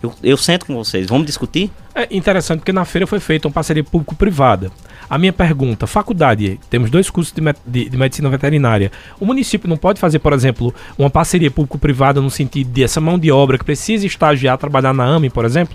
[0.04, 1.70] Eu, eu sento com vocês, vamos discutir?
[1.94, 4.70] É interessante porque na feira foi feita uma parceria público-privada.
[5.08, 8.92] A minha pergunta, faculdade, temos dois cursos de, de, de, medicina veterinária.
[9.18, 13.18] O município não pode fazer, por exemplo, uma parceria público-privada no sentido de essa mão
[13.18, 15.74] de obra que precisa estagiar, trabalhar na AME, por exemplo?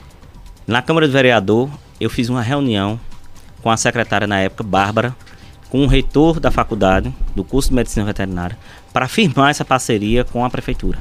[0.67, 1.67] Na Câmara do Vereador,
[1.99, 2.99] eu fiz uma reunião
[3.63, 5.15] com a secretária na época, Bárbara,
[5.71, 8.55] com o reitor da faculdade, do curso de medicina veterinária,
[8.93, 10.99] para firmar essa parceria com a prefeitura.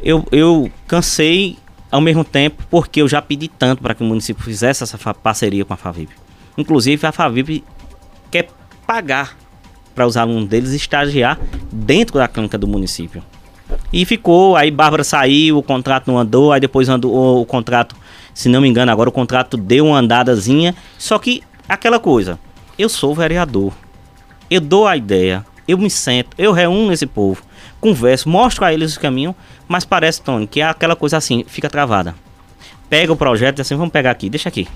[0.00, 1.56] Eu, eu cansei
[1.94, 5.64] ao mesmo tempo, porque eu já pedi tanto para que o município fizesse essa parceria
[5.64, 6.12] com a Favip.
[6.58, 7.62] Inclusive, a Favip
[8.32, 8.48] quer
[8.84, 9.36] pagar
[9.94, 11.38] para os alunos deles estagiar
[11.70, 13.22] dentro da clínica do município.
[13.92, 17.94] E ficou, aí Bárbara saiu, o contrato não andou, aí depois andou o, contrato,
[18.34, 20.74] se não me engano, agora o contrato deu uma andadazinha.
[20.98, 22.40] Só que aquela coisa,
[22.76, 23.72] eu sou vereador,
[24.50, 27.44] eu dou a ideia, eu me sento, eu reúno esse povo,
[27.80, 29.32] converso, mostro a eles o caminho,
[29.66, 32.14] mas parece, Tony, que é aquela coisa assim, fica travada.
[32.88, 34.68] Pega o projeto e assim, vamos pegar aqui, deixa aqui.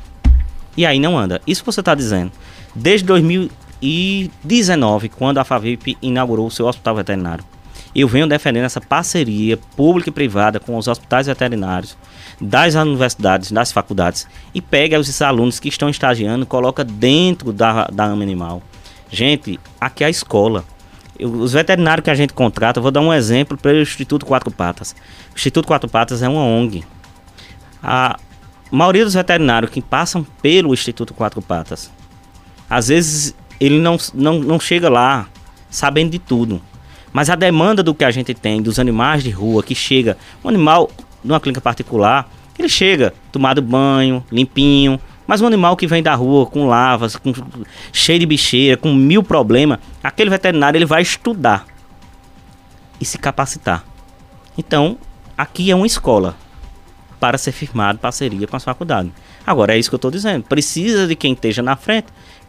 [0.76, 1.40] E aí não anda.
[1.46, 2.32] Isso que você está dizendo.
[2.74, 7.44] Desde 2019, quando a Favip inaugurou o seu hospital veterinário,
[7.94, 11.96] eu venho defendendo essa parceria pública e privada com os hospitais veterinários
[12.40, 18.04] das universidades, das faculdades e pega os alunos que estão estagiando, coloca dentro da, da
[18.04, 18.62] AMA Animal.
[19.10, 20.64] Gente, aqui é a escola
[21.20, 24.94] os veterinários que a gente contrata, vou dar um exemplo para o Instituto Quatro Patas.
[25.32, 26.84] O Instituto Quatro Patas é uma ONG.
[27.82, 28.18] A
[28.70, 31.90] maioria dos veterinários que passam pelo Instituto Quatro Patas,
[32.68, 35.28] às vezes ele não, não, não chega lá
[35.70, 36.60] sabendo de tudo.
[37.12, 40.48] Mas a demanda do que a gente tem, dos animais de rua, que chega, um
[40.48, 40.90] animal
[41.24, 46.46] numa clínica particular, ele chega tomado banho, limpinho, mas um animal que vem da rua
[46.46, 47.34] com lavas, com,
[47.92, 51.66] cheio de bicheira, com mil problemas, aquele veterinário ele vai estudar
[52.98, 53.84] e se capacitar.
[54.56, 54.96] Então,
[55.36, 56.34] aqui é uma escola
[57.20, 59.12] para ser firmado parceria com as faculdades.
[59.46, 60.44] Agora, é isso que eu estou dizendo.
[60.44, 62.06] Precisa de quem esteja na frente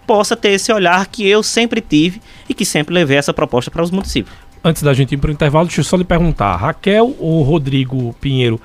[0.07, 3.83] possa ter esse olhar que eu sempre tive e que sempre levei essa proposta para
[3.83, 4.33] os municípios.
[4.63, 8.13] Antes da gente ir para o intervalo, deixa eu só lhe perguntar: Raquel ou Rodrigo
[8.21, 8.59] Pinheiro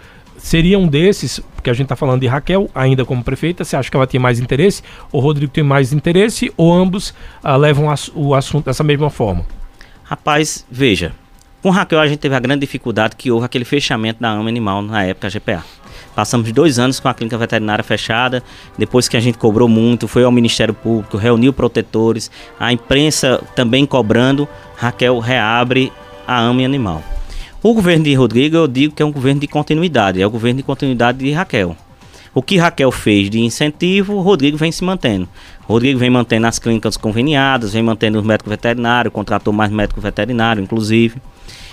[0.44, 3.90] seria um desses, porque a gente está falando de Raquel ainda como prefeita, você acha
[3.90, 8.34] que ela tem mais interesse, ou Rodrigo tem mais interesse, ou ambos uh, levam o
[8.34, 9.46] assunto dessa mesma forma?
[10.02, 11.12] Rapaz, veja,
[11.62, 14.82] com Raquel a gente teve a grande dificuldade que houve aquele fechamento da AMA Animal
[14.82, 15.64] na época GPA.
[16.14, 18.42] Passamos dois anos com a clínica veterinária fechada,
[18.76, 22.30] depois que a gente cobrou muito, foi ao Ministério Público, reuniu protetores,
[22.60, 25.90] a imprensa também cobrando, Raquel reabre
[26.26, 27.13] a AMA Animal.
[27.64, 30.58] O governo de Rodrigo, eu digo que é um governo de continuidade, é o governo
[30.58, 31.74] de continuidade de Raquel.
[32.34, 35.26] O que Raquel fez de incentivo, Rodrigo vem se mantendo.
[35.62, 40.62] Rodrigo vem mantendo as clínicas conveniadas, vem mantendo os médicos veterinários, contratou mais médico veterinário,
[40.62, 41.22] inclusive.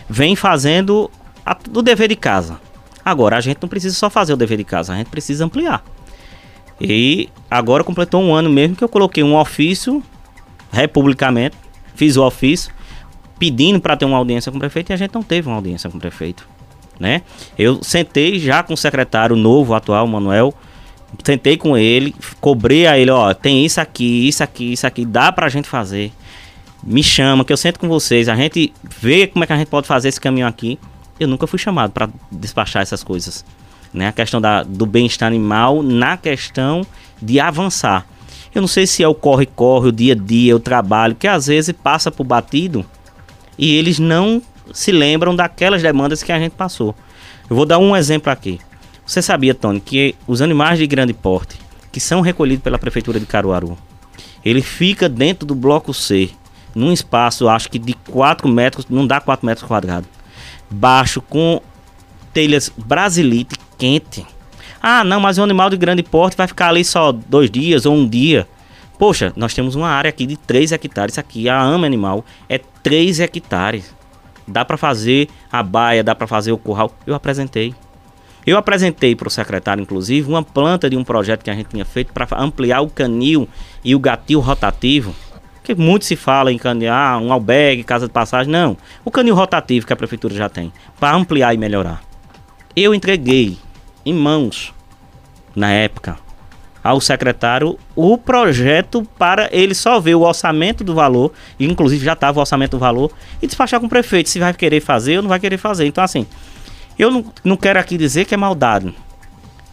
[0.10, 1.12] Vem fazendo
[1.46, 2.58] a, o dever de casa.
[3.04, 5.84] Agora, a gente não precisa só fazer o dever de casa, a gente precisa ampliar.
[6.80, 10.02] E agora completou um ano mesmo que eu coloquei um ofício,
[10.72, 11.58] republicamente,
[11.96, 12.72] fiz o ofício,
[13.42, 15.90] pedindo para ter uma audiência com o prefeito e a gente não teve uma audiência
[15.90, 16.48] com o prefeito,
[17.00, 17.24] né?
[17.58, 20.54] Eu sentei já com o secretário novo, atual, Manuel,
[21.24, 25.32] sentei com ele, cobrei a ele, ó, tem isso aqui, isso aqui, isso aqui, dá
[25.32, 26.12] pra gente fazer.
[26.84, 29.70] Me chama, que eu sento com vocês, a gente vê como é que a gente
[29.70, 30.78] pode fazer esse caminho aqui.
[31.20, 33.44] Eu nunca fui chamado para despachar essas coisas,
[33.92, 34.08] né?
[34.08, 36.86] A questão da, do bem-estar animal na questão
[37.20, 38.06] de avançar.
[38.54, 41.48] Eu não sei se é o corre-corre, o dia a dia, o trabalho, que às
[41.48, 42.86] vezes passa por batido
[43.62, 44.42] e eles não
[44.74, 46.96] se lembram daquelas demandas que a gente passou.
[47.48, 48.60] Eu vou dar um exemplo aqui.
[49.06, 51.60] Você sabia, Tony, que os animais de grande porte,
[51.92, 53.78] que são recolhidos pela prefeitura de Caruaru,
[54.44, 56.32] ele fica dentro do bloco C,
[56.74, 60.10] num espaço, acho que de 4 metros, não dá 4 metros quadrados,
[60.68, 61.62] baixo, com
[62.34, 64.26] telhas brasilite quente.
[64.82, 67.94] Ah, não, mas o animal de grande porte vai ficar ali só dois dias ou
[67.94, 68.48] um dia.
[69.02, 71.18] Poxa, nós temos uma área aqui de 3 hectares.
[71.18, 73.96] Aqui, a ama animal é 3 hectares.
[74.48, 76.96] Dá para fazer a baia, dá para fazer o curral.
[77.08, 77.74] Eu apresentei.
[78.46, 81.84] Eu apresentei para o secretário, inclusive, uma planta de um projeto que a gente tinha
[81.84, 83.50] feito para ampliar o canil
[83.84, 85.16] e o gatil rotativo.
[85.64, 88.52] Que muito se fala em canil, um albergue, casa de passagem.
[88.52, 88.78] Não.
[89.04, 92.04] O canil rotativo que a prefeitura já tem, para ampliar e melhorar.
[92.76, 93.58] Eu entreguei
[94.06, 94.72] em mãos,
[95.56, 96.20] na época,
[96.84, 102.40] ao secretário o projeto para ele só ver o orçamento do valor, inclusive já estava
[102.40, 105.30] o orçamento do valor, e despachar com o prefeito se vai querer fazer ou não
[105.30, 105.86] vai querer fazer.
[105.86, 106.26] Então, assim,
[106.98, 108.94] eu não, não quero aqui dizer que é maldade,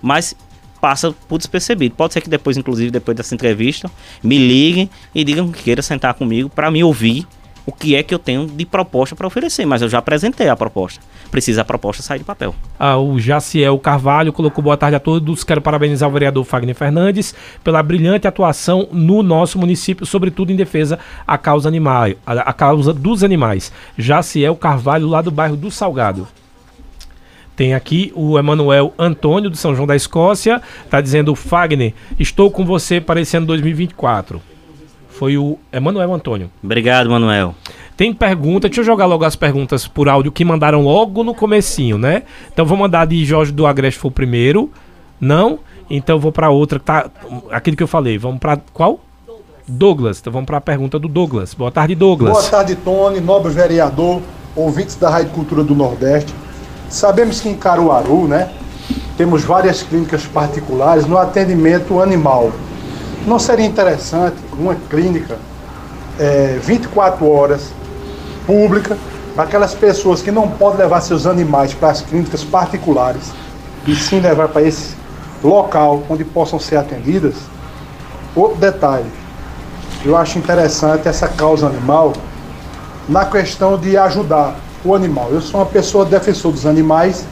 [0.03, 0.35] mas
[0.81, 1.95] passa por despercebido.
[1.95, 3.91] Pode ser que depois, inclusive, depois dessa entrevista,
[4.23, 7.27] me liguem e digam que queira sentar comigo para me ouvir
[7.69, 10.57] o que é que eu tenho de proposta para oferecer, mas eu já apresentei a
[10.57, 11.03] proposta.
[11.31, 12.55] Precisa a proposta sair de papel.
[12.79, 15.45] Ah, o Jaciel Carvalho colocou boa tarde a todos.
[15.45, 20.99] Quero parabenizar o vereador Fagner Fernandes pela brilhante atuação no nosso município, sobretudo em defesa
[21.27, 23.71] à causa, animal, a, causa dos animais.
[23.99, 26.27] Jaciel Carvalho, lá do bairro do Salgado.
[27.55, 32.65] Tem aqui o Emanuel Antônio, do São João da Escócia, está dizendo: Fagner, estou com
[32.65, 34.41] você para esse ano 2024
[35.19, 36.49] foi o Emanuel Antônio.
[36.63, 37.53] Obrigado, Manuel.
[37.97, 41.99] Tem pergunta, deixa eu jogar logo as perguntas por áudio que mandaram logo no comecinho,
[41.99, 42.23] né?
[42.53, 44.71] Então vou mandar de Jorge do Agreste foi o primeiro.
[45.21, 45.59] Não?
[45.91, 47.11] Então vou para outra que tá
[47.51, 48.17] aquele que eu falei.
[48.17, 49.01] Vamos para qual?
[49.67, 50.21] Douglas.
[50.21, 51.53] Então vamos para a pergunta do Douglas.
[51.53, 52.33] Boa tarde, Douglas.
[52.33, 54.23] Boa tarde, Tony, nobre vereador,
[54.55, 56.33] ouvintes da Rádio Cultura do Nordeste.
[56.89, 58.51] Sabemos que em Caruaru, né,
[59.17, 62.53] temos várias clínicas particulares no atendimento animal.
[63.27, 65.39] Não seria interessante uma clínica
[66.19, 67.73] é, 24 horas
[68.47, 68.97] pública
[69.35, 73.31] para aquelas pessoas que não podem levar seus animais para as clínicas particulares
[73.87, 74.97] e sim levar para esse
[75.43, 77.35] local onde possam ser atendidas?
[78.35, 79.11] Outro detalhe,
[80.05, 82.13] eu acho interessante essa causa animal
[83.09, 85.29] na questão de ajudar o animal.
[85.31, 87.25] Eu sou uma pessoa defensor dos animais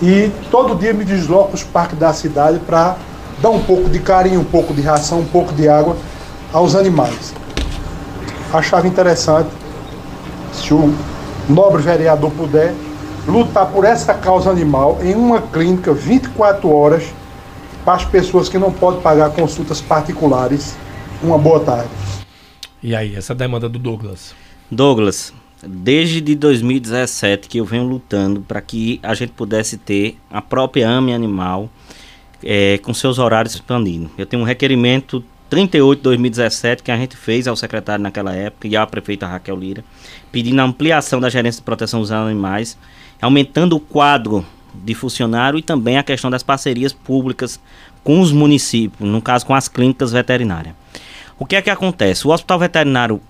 [0.00, 2.96] e todo dia me desloco os parques da cidade para
[3.40, 5.96] dar um pouco de carinho, um pouco de ração, um pouco de água
[6.52, 7.34] aos animais.
[8.52, 9.50] Achava interessante
[10.52, 10.94] se o
[11.48, 12.74] nobre vereador puder
[13.26, 17.04] lutar por essa causa animal em uma clínica 24 horas
[17.84, 20.76] para as pessoas que não podem pagar consultas particulares.
[21.22, 21.88] Uma boa tarde.
[22.82, 24.34] E aí, essa demanda do Douglas?
[24.70, 25.32] Douglas,
[25.66, 31.14] desde 2017 que eu venho lutando para que a gente pudesse ter a própria AME
[31.14, 31.70] Animal
[32.42, 34.10] é, com seus horários expandindo.
[34.16, 38.66] Eu tenho um requerimento 38 de 2017 que a gente fez ao secretário naquela época
[38.66, 39.84] e à prefeita Raquel Lira,
[40.32, 42.76] pedindo a ampliação da gerência de proteção dos animais,
[43.20, 44.44] aumentando o quadro
[44.74, 47.60] de funcionário e também a questão das parcerias públicas
[48.02, 50.74] com os municípios, no caso com as clínicas veterinárias.
[51.38, 52.26] O que é que acontece?
[52.26, 53.20] O hospital veterinário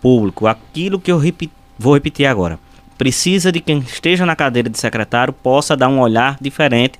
[0.00, 2.58] público, aquilo que eu repito, vou repetir agora,
[2.98, 6.98] precisa de quem esteja na cadeira de secretário possa dar um olhar diferente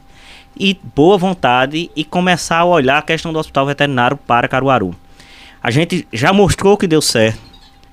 [0.58, 4.94] e boa vontade e começar a olhar a questão do hospital veterinário para Caruaru.
[5.62, 7.38] A gente já mostrou que deu certo,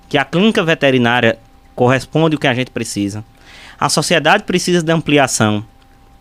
[0.08, 1.38] que a clínica veterinária
[1.76, 3.24] corresponde ao que a gente precisa.
[3.80, 5.64] A sociedade precisa de ampliação.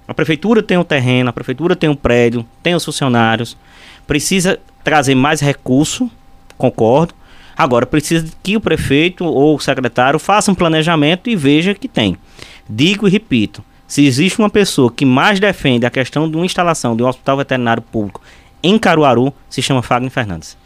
[0.07, 3.57] A prefeitura tem o terreno, a prefeitura tem o prédio, tem os funcionários.
[4.07, 6.11] Precisa trazer mais recurso,
[6.57, 7.14] concordo.
[7.57, 12.16] Agora, precisa que o prefeito ou o secretário faça um planejamento e veja que tem.
[12.68, 16.94] Digo e repito, se existe uma pessoa que mais defende a questão de uma instalação
[16.94, 18.20] de um hospital veterinário público
[18.62, 20.57] em Caruaru, se chama Fagner Fernandes.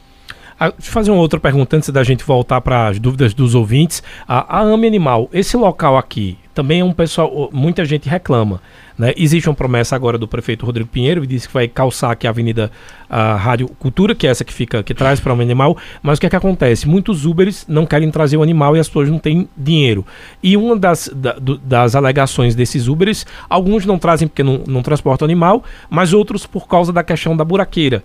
[0.58, 3.54] Ah, deixa eu fazer uma outra pergunta antes da gente voltar para as dúvidas dos
[3.54, 4.02] ouvintes.
[4.26, 8.60] A, a AME Animal, esse local aqui, também é um pessoal, muita gente reclama.
[8.98, 9.12] Né?
[9.16, 12.30] Existe uma promessa agora do prefeito Rodrigo Pinheiro, que disse que vai calçar aqui a
[12.30, 12.70] Avenida
[13.08, 15.76] a Rádio Cultura, que é essa que fica que traz para o animal.
[16.02, 16.86] Mas o que é que acontece?
[16.86, 20.04] Muitos Ubers não querem trazer o animal e as pessoas não têm dinheiro.
[20.42, 24.82] E uma das, da, do, das alegações desses Ubers, alguns não trazem porque não, não
[24.82, 28.02] transportam animal, mas outros por causa da questão da buraqueira.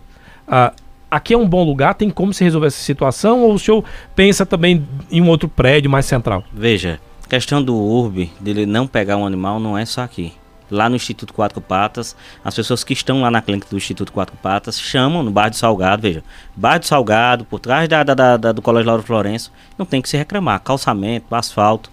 [0.48, 0.74] Ah,
[1.10, 3.84] aqui é um bom lugar, tem como se resolver essa situação ou o senhor
[4.16, 6.44] pensa também em um outro prédio mais central?
[6.54, 10.32] Veja, a questão do URB, dele não pegar um animal, não é só aqui.
[10.72, 14.36] Lá no Instituto Quatro Patas, as pessoas que estão lá na clínica do Instituto Quatro
[14.38, 16.24] Patas chamam no bairro do Salgado, veja,
[16.56, 20.08] bairro do Salgado, por trás da, da, da, do Colégio Lauro Florencio, não tem que
[20.08, 21.92] se reclamar, calçamento, asfalto.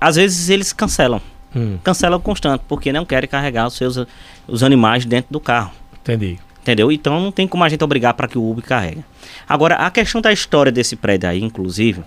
[0.00, 1.20] Às vezes eles cancelam,
[1.54, 1.76] hum.
[1.84, 3.98] cancelam constante, porque não querem carregar os seus
[4.46, 5.72] os animais dentro do carro.
[6.00, 6.38] Entendi.
[6.62, 6.90] Entendeu?
[6.90, 9.04] Então não tem como a gente obrigar para que o Uber carregue.
[9.46, 12.02] Agora, a questão da história desse prédio aí, inclusive,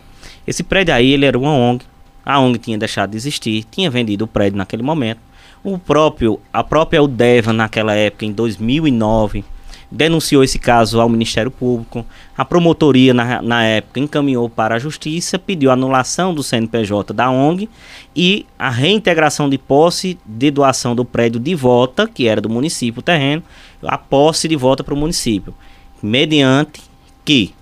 [0.48, 1.91] esse prédio aí, ele era uma ONG.
[2.26, 5.20] A ONG tinha deixado de existir, tinha vendido o prédio naquele momento.
[5.64, 9.44] O próprio, a própria Udeva naquela época, em 2009,
[9.92, 12.06] denunciou esse caso ao Ministério Público.
[12.38, 17.70] A promotoria, na, na época, encaminhou para a Justiça, pediu anulação do CNPJ da ONG
[18.16, 23.02] e a reintegração de posse de doação do prédio de volta, que era do município,
[23.02, 23.44] o terreno,
[23.84, 25.54] a posse de volta para o município,
[26.02, 26.82] mediante
[27.26, 27.54] que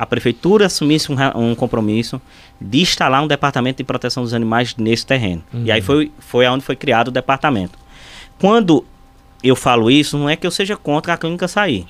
[0.00, 2.18] a prefeitura assumisse um, um, compromisso
[2.58, 5.44] de instalar um departamento de proteção dos animais nesse terreno.
[5.52, 5.64] Uhum.
[5.66, 7.78] E aí foi, foi onde foi criado o departamento.
[8.38, 8.82] Quando
[9.44, 11.86] eu falo isso, não é que eu seja contra a clínica sair.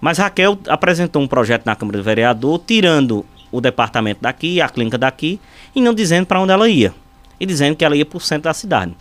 [0.00, 4.96] Mas Raquel apresentou um projeto na Câmara do Vereador, tirando o departamento daqui, a clínica
[4.96, 5.40] daqui,
[5.74, 6.94] e não dizendo para onde ela ia.
[7.40, 8.94] E dizendo que ela ia para o centro da cidade.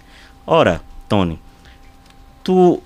[0.47, 1.39] Ora, Tony,
[2.43, 2.81] tu,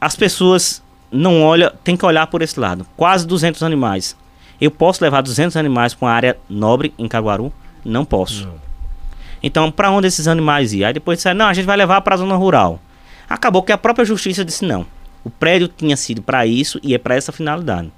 [0.00, 2.84] as pessoas não olham, tem que olhar por esse lado.
[2.96, 4.16] Quase 200 animais.
[4.60, 7.52] Eu posso levar 200 animais para uma área nobre em Caguaru?
[7.84, 8.46] Não posso.
[8.46, 8.54] Não.
[9.42, 10.86] Então, para onde esses animais iam?
[10.86, 12.80] Aí depois disseram, não, a gente vai levar para a zona rural.
[13.28, 14.86] Acabou que a própria justiça disse não.
[15.24, 17.90] O prédio tinha sido para isso e é para essa finalidade.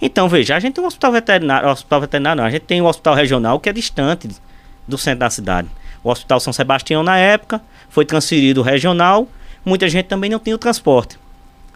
[0.00, 2.86] Então, veja, a gente tem um hospital veterinário, hospital veterinário não, a gente tem um
[2.86, 4.28] hospital regional que é distante
[4.86, 5.68] do centro da cidade.
[6.02, 9.26] O Hospital São Sebastião, na época, foi transferido regional,
[9.64, 11.18] muita gente também não tinha o transporte.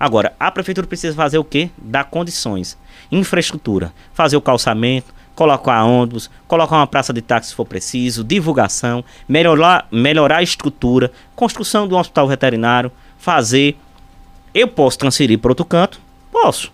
[0.03, 1.71] Agora, a prefeitura precisa fazer o quê?
[1.79, 2.77] Dar condições,
[3.13, 9.05] infraestrutura, fazer o calçamento, colocar ônibus, colocar uma praça de táxi se for preciso, divulgação,
[9.29, 13.77] melhorar, melhorar a estrutura, construção de um hospital veterinário, fazer.
[14.53, 16.01] Eu posso transferir para outro canto?
[16.33, 16.73] Posso.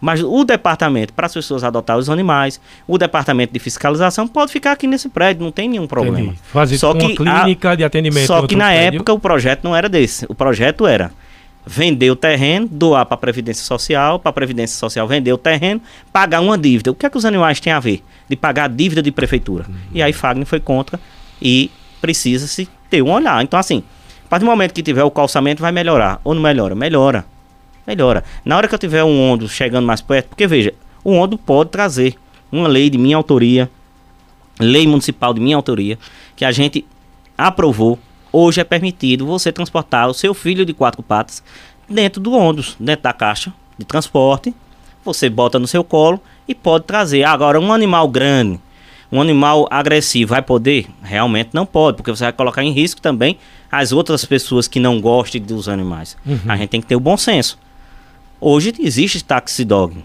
[0.00, 4.70] Mas o departamento para as pessoas adotar os animais, o departamento de fiscalização pode ficar
[4.70, 6.20] aqui nesse prédio, não tem nenhum problema.
[6.20, 6.38] Entendi.
[6.44, 8.28] Fazer só que uma clínica a, de atendimento.
[8.28, 8.98] Só que na prédio.
[8.98, 10.24] época o projeto não era desse.
[10.28, 11.10] O projeto era
[11.64, 15.80] vender o terreno, doar para a Previdência Social, para a Previdência Social vender o terreno,
[16.12, 16.90] pagar uma dívida.
[16.90, 18.02] O que é que os animais têm a ver?
[18.28, 19.66] De pagar a dívida de prefeitura.
[19.68, 19.74] Uhum.
[19.92, 20.98] E aí Fagner foi contra
[21.40, 23.42] e precisa-se ter um olhar.
[23.42, 23.82] Então, assim,
[24.24, 26.20] a partir do momento que tiver o calçamento, vai melhorar.
[26.24, 26.74] Ou não melhora?
[26.74, 27.24] Melhora.
[27.86, 28.24] Melhora.
[28.44, 31.70] Na hora que eu tiver um ônibus chegando mais perto, porque veja, o ônibus pode
[31.70, 32.14] trazer
[32.50, 33.70] uma lei de minha autoria,
[34.58, 35.98] lei municipal de minha autoria,
[36.36, 36.84] que a gente
[37.36, 37.98] aprovou
[38.32, 41.42] Hoje é permitido você transportar o seu filho de quatro patas
[41.88, 44.54] dentro do ônibus, dentro da caixa de transporte.
[45.04, 47.24] Você bota no seu colo e pode trazer.
[47.24, 48.60] Agora, um animal grande,
[49.10, 50.86] um animal agressivo, vai poder?
[51.02, 53.38] Realmente não pode, porque você vai colocar em risco também
[53.70, 56.16] as outras pessoas que não gostem dos animais.
[56.24, 56.38] Uhum.
[56.48, 57.58] A gente tem que ter o bom senso.
[58.40, 60.04] Hoje existe taxi dog.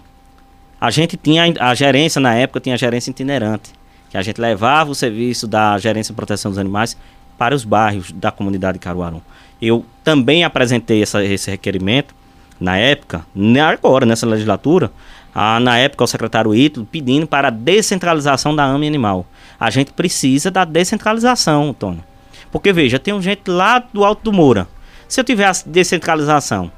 [0.80, 3.70] A gente tinha a gerência na época, tinha a gerência itinerante,
[4.10, 6.96] que a gente levava o serviço da gerência de proteção dos animais
[7.36, 9.22] para os bairros da comunidade de Caruaru.
[9.60, 12.14] Eu também apresentei essa, esse requerimento
[12.60, 13.26] na época,
[13.68, 14.90] agora nessa legislatura,
[15.34, 19.26] a, na época o secretário Ítalo pedindo para a descentralização da AME Animal.
[19.60, 22.02] A gente precisa da descentralização, Tony.
[22.50, 24.66] Porque veja, tem gente lá do Alto do Moura.
[25.06, 26.70] Se eu tiver a descentralização,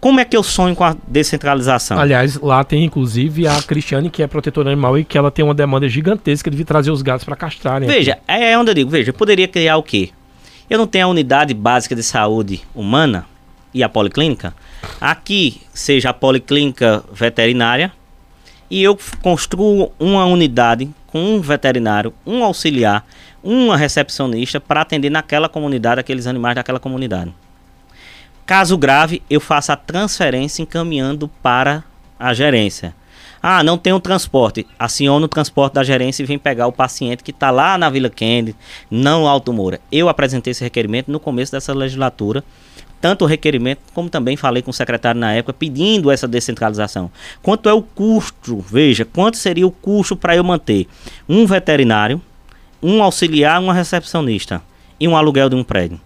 [0.00, 1.98] como é que eu sonho com a descentralização?
[1.98, 5.54] Aliás, lá tem inclusive a Cristiane, que é protetora animal e que ela tem uma
[5.54, 7.86] demanda gigantesca de trazer os gatos para castrarem.
[7.86, 8.42] Veja, aqui.
[8.42, 10.10] é onde eu digo, veja, eu poderia criar o quê?
[10.70, 13.26] Eu não tenho a unidade básica de saúde humana
[13.74, 14.54] e a policlínica.
[14.98, 17.92] Aqui seja a policlínica veterinária
[18.70, 23.04] e eu construo uma unidade com um veterinário, um auxiliar,
[23.42, 27.34] uma recepcionista para atender naquela comunidade aqueles animais daquela comunidade.
[28.50, 31.84] Caso grave, eu faço a transferência encaminhando para
[32.18, 32.92] a gerência.
[33.40, 34.66] Ah, não tem um transporte.
[34.76, 38.10] Aciona o transporte da gerência e vem pegar o paciente que está lá na Vila
[38.10, 38.56] Kennedy,
[38.90, 39.80] não Alto Moura.
[39.92, 42.42] Eu apresentei esse requerimento no começo dessa legislatura.
[43.00, 47.08] Tanto o requerimento, como também falei com o secretário na época, pedindo essa descentralização.
[47.40, 48.58] Quanto é o custo?
[48.58, 50.88] Veja, quanto seria o custo para eu manter
[51.28, 52.20] um veterinário,
[52.82, 54.60] um auxiliar, uma recepcionista
[54.98, 56.00] e um aluguel de um prédio?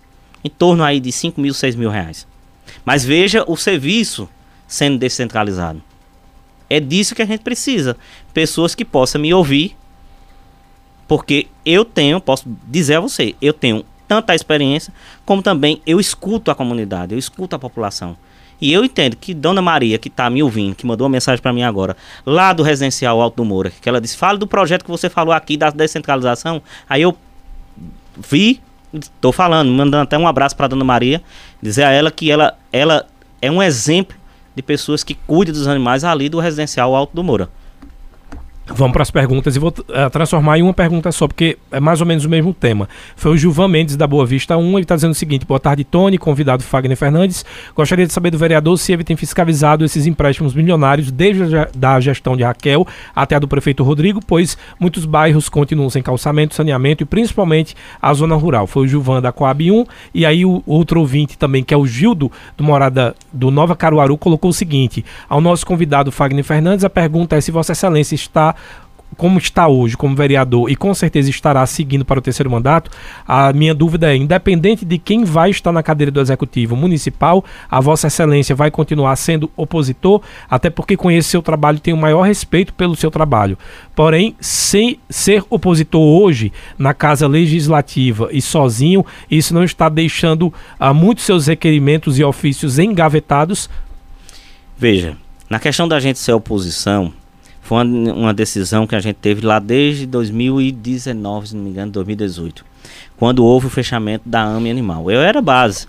[0.44, 2.33] Em torno aí de 5 mil, 6 mil reais.
[2.84, 4.28] Mas veja o serviço
[4.66, 5.82] sendo descentralizado.
[6.68, 7.96] É disso que a gente precisa.
[8.32, 9.76] Pessoas que possam me ouvir.
[11.06, 14.92] Porque eu tenho, posso dizer a você, eu tenho tanta experiência,
[15.24, 18.16] como também eu escuto a comunidade, eu escuto a população.
[18.60, 21.52] E eu entendo que Dona Maria, que está me ouvindo, que mandou uma mensagem para
[21.52, 24.90] mim agora, lá do residencial Alto do Moura, que ela disse: fala do projeto que
[24.90, 26.62] você falou aqui da descentralização.
[26.88, 27.16] Aí eu
[28.16, 28.60] vi,
[28.92, 31.20] estou falando, mandando até um abraço para Dona Maria,
[31.60, 33.06] dizer a ela que ela, ela
[33.40, 34.16] é um exemplo
[34.52, 37.48] de pessoas que cuidam dos animais ali do residencial Alto do Moura.
[38.66, 42.00] Vamos para as perguntas e vou uh, transformar em uma pergunta só, porque é mais
[42.00, 42.88] ou menos o mesmo tema.
[43.14, 45.84] Foi o Gilvan Mendes da Boa Vista 1, ele está dizendo o seguinte: boa tarde,
[45.84, 47.44] Tony, convidado Fagner Fernandes.
[47.76, 52.00] Gostaria de saber do vereador se ele tem fiscalizado esses empréstimos milionários desde a da
[52.00, 57.02] gestão de Raquel até a do prefeito Rodrigo, pois muitos bairros continuam sem calçamento, saneamento
[57.02, 58.66] e principalmente a zona rural.
[58.66, 59.84] Foi o Gilvan da Coab 1,
[60.14, 64.16] e aí o outro ouvinte também, que é o Gildo, do Morada do Nova Caruaru,
[64.16, 68.53] colocou o seguinte: ao nosso convidado Fagner Fernandes, a pergunta é se Vossa Excelência está
[69.16, 72.90] como está hoje como vereador e com certeza estará seguindo para o terceiro mandato,
[73.26, 77.80] a minha dúvida é, independente de quem vai estar na cadeira do executivo municipal, a
[77.80, 82.22] vossa excelência vai continuar sendo opositor, até porque conheço seu trabalho e tenho o maior
[82.22, 83.56] respeito pelo seu trabalho.
[83.94, 90.90] Porém, sem ser opositor hoje na casa legislativa e sozinho, isso não está deixando a
[90.90, 93.70] uh, muitos seus requerimentos e ofícios engavetados?
[94.76, 95.16] Veja,
[95.48, 97.12] na questão da gente ser oposição,
[97.64, 101.90] foi uma, uma, decisão que a gente teve lá desde 2019, se não me engano,
[101.92, 102.62] 2018.
[103.16, 105.10] Quando houve o fechamento da AME Animal.
[105.10, 105.88] Eu era base.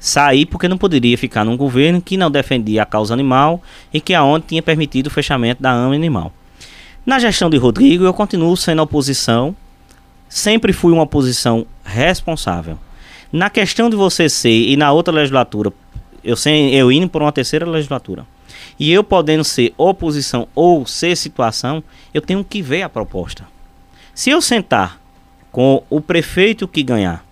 [0.00, 3.62] Saí porque não poderia ficar num governo que não defendia a causa animal
[3.92, 6.32] e que aonde tinha permitido o fechamento da AME Animal.
[7.06, 9.54] Na gestão de Rodrigo, eu continuo sendo oposição.
[10.28, 12.76] Sempre fui uma oposição responsável.
[13.32, 15.72] Na questão de você ser e na outra legislatura,
[16.24, 18.26] eu, sem, eu indo por uma terceira legislatura
[18.78, 23.44] e eu podendo ser oposição ou ser situação, eu tenho que ver a proposta.
[24.14, 25.00] Se eu sentar
[25.50, 27.24] com o prefeito que ganhar,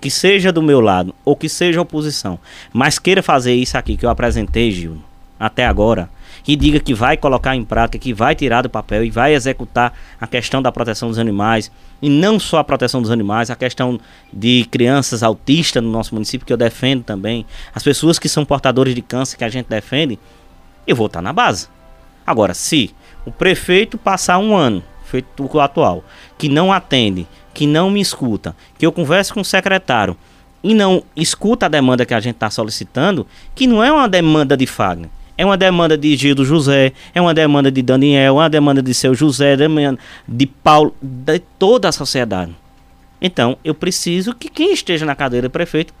[0.00, 2.38] que seja do meu lado ou que seja oposição,
[2.72, 4.98] mas queira fazer isso aqui que eu apresentei, Gil,
[5.38, 6.08] até agora,
[6.46, 9.92] e diga que vai colocar em prática, que vai tirar do papel e vai executar
[10.20, 13.98] a questão da proteção dos animais, e não só a proteção dos animais, a questão
[14.32, 18.94] de crianças autistas no nosso município, que eu defendo também, as pessoas que são portadores
[18.94, 20.18] de câncer que a gente defende,
[20.86, 21.68] eu vou estar na base.
[22.26, 26.04] Agora, se o prefeito passar um ano, feito o atual,
[26.36, 30.16] que não atende, que não me escuta, que eu converso com o secretário
[30.62, 34.56] e não escuta a demanda que a gente está solicitando, que não é uma demanda
[34.56, 35.08] de Fagner,
[35.38, 38.92] é uma demanda de Gildo José, é uma demanda de Daniel, é uma demanda de
[38.94, 39.56] seu José,
[40.26, 42.54] de Paulo, de toda a sociedade.
[43.20, 45.94] Então, eu preciso que quem esteja na cadeira de prefeito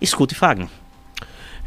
[0.00, 0.68] escute Fagner.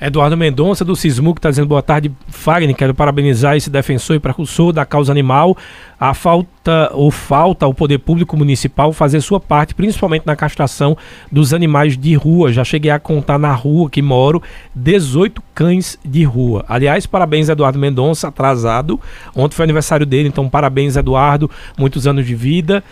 [0.02, 2.76] Eduardo Mendonça, do Sismu, que está dizendo boa tarde, Fagner.
[2.76, 5.56] Quero parabenizar esse defensor e precursor da causa animal.
[6.00, 10.98] A falta ou falta ao poder público municipal fazer sua parte, principalmente na castração
[11.32, 12.52] dos animais de rua.
[12.52, 14.41] Já cheguei a contar na rua que moro
[14.76, 16.66] 18 cães de rua.
[16.68, 19.00] Aliás, parabéns, Eduardo Mendonça, atrasado.
[19.36, 21.50] Ontem foi aniversário dele, então parabéns, Eduardo.
[21.78, 22.84] Muitos anos de vida.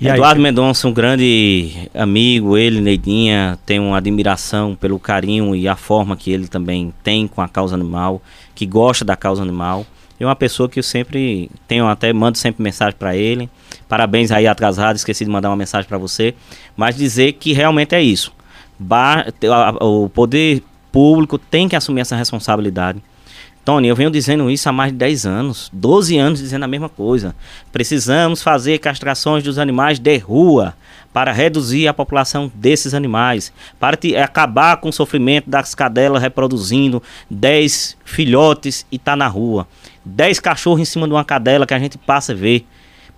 [0.00, 0.42] E Eduardo aí...
[0.42, 6.30] Mendonça, um grande amigo, ele, Neidinha, tem uma admiração pelo carinho e a forma que
[6.30, 8.22] ele também tem com a causa animal,
[8.54, 9.84] que gosta da causa animal.
[10.20, 13.48] É uma pessoa que eu sempre tenho até mando sempre mensagem para ele.
[13.88, 16.34] Parabéns aí atrasado, esqueci de mandar uma mensagem para você,
[16.76, 18.32] mas dizer que realmente é isso.
[19.80, 23.02] o poder público tem que assumir essa responsabilidade
[23.68, 26.88] Tony, eu venho dizendo isso há mais de 10 anos, 12 anos dizendo a mesma
[26.88, 27.36] coisa.
[27.70, 30.74] Precisamos fazer castrações dos animais de rua
[31.12, 37.02] para reduzir a população desses animais, para te, acabar com o sofrimento das cadelas reproduzindo
[37.30, 39.68] 10 filhotes e tá na rua.
[40.02, 42.64] 10 cachorros em cima de uma cadela que a gente passa a ver.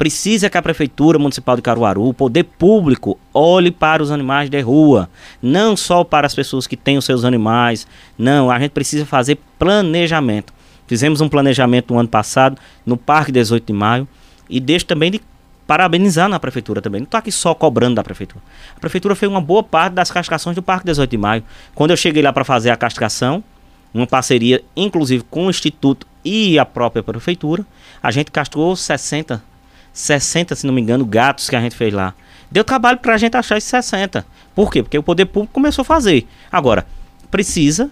[0.00, 4.58] Precisa que a Prefeitura Municipal de Caruaru, o poder público, olhe para os animais de
[4.62, 5.10] rua.
[5.42, 7.86] Não só para as pessoas que têm os seus animais.
[8.16, 10.54] Não, a gente precisa fazer planejamento.
[10.86, 14.08] Fizemos um planejamento no ano passado, no Parque 18 de Maio.
[14.48, 15.20] E deixo também de
[15.66, 17.02] parabenizar na Prefeitura também.
[17.02, 18.42] Não estou aqui só cobrando da Prefeitura.
[18.74, 21.44] A Prefeitura fez uma boa parte das castrações do Parque 18 de Maio.
[21.74, 23.44] Quando eu cheguei lá para fazer a castração,
[23.92, 27.66] uma parceria inclusive com o Instituto e a própria Prefeitura,
[28.02, 29.49] a gente castrou 60
[29.92, 32.14] 60, se não me engano, gatos que a gente fez lá.
[32.50, 34.26] Deu trabalho para a gente achar esses 60.
[34.54, 34.82] Por quê?
[34.82, 36.26] Porque o poder público começou a fazer.
[36.50, 36.86] Agora,
[37.30, 37.90] precisa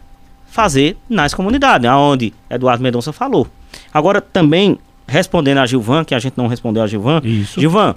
[0.51, 3.47] fazer nas comunidades, aonde Eduardo Mendonça falou.
[3.93, 7.21] Agora, também, respondendo a Gilvan, que a gente não respondeu a Gilvan.
[7.23, 7.61] Isso.
[7.61, 7.95] Gilvan,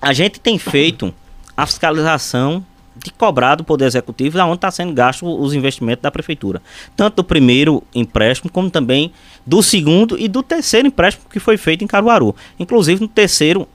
[0.00, 1.14] a gente tem feito
[1.56, 2.64] a fiscalização
[3.02, 6.62] de cobrar do Poder Executivo aonde está sendo gasto os investimentos da Prefeitura.
[6.96, 9.12] Tanto do primeiro empréstimo, como também
[9.46, 12.34] do segundo e do terceiro empréstimo que foi feito em Caruaru.
[12.58, 13.66] Inclusive, no terceiro,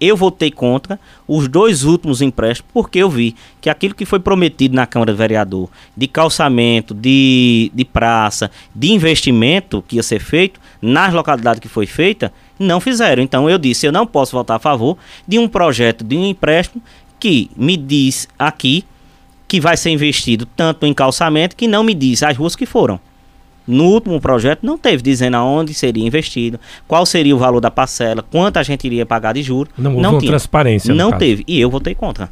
[0.00, 4.74] eu votei contra os dois últimos empréstimos, porque eu vi que aquilo que foi prometido
[4.74, 10.60] na Câmara de Vereador, de calçamento, de, de praça, de investimento que ia ser feito,
[10.82, 13.22] nas localidades que foi feita, não fizeram.
[13.22, 16.82] Então eu disse, eu não posso votar a favor de um projeto de um empréstimo
[17.18, 18.84] que me diz aqui
[19.46, 22.98] que vai ser investido tanto em calçamento que não me diz as ruas que foram.
[23.66, 28.22] No último projeto não teve dizendo aonde seria investido, qual seria o valor da parcela,
[28.22, 29.72] quanto a gente iria pagar de juros.
[29.76, 30.32] Não houve não uma tinha.
[30.32, 30.94] transparência.
[30.94, 31.20] Não caso.
[31.20, 31.44] teve.
[31.46, 32.30] E eu votei contra.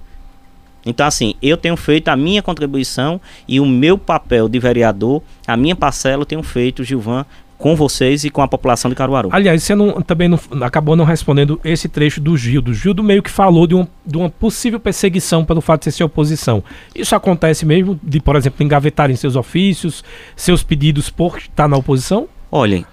[0.84, 5.56] Então, assim, eu tenho feito a minha contribuição e o meu papel de vereador, a
[5.56, 7.24] minha parcela, eu tenho feito, Gilvan,
[7.62, 9.28] com vocês e com a população de Caruaru.
[9.30, 12.74] Aliás, você não, também não, acabou não respondendo esse trecho do Gildo.
[12.74, 16.64] Gildo meio que falou de, um, de uma possível perseguição pelo fato de ser oposição.
[16.92, 20.02] Isso acontece mesmo de, por exemplo, engavetarem seus ofícios,
[20.34, 22.28] seus pedidos por estar na oposição?
[22.50, 22.84] Olhem,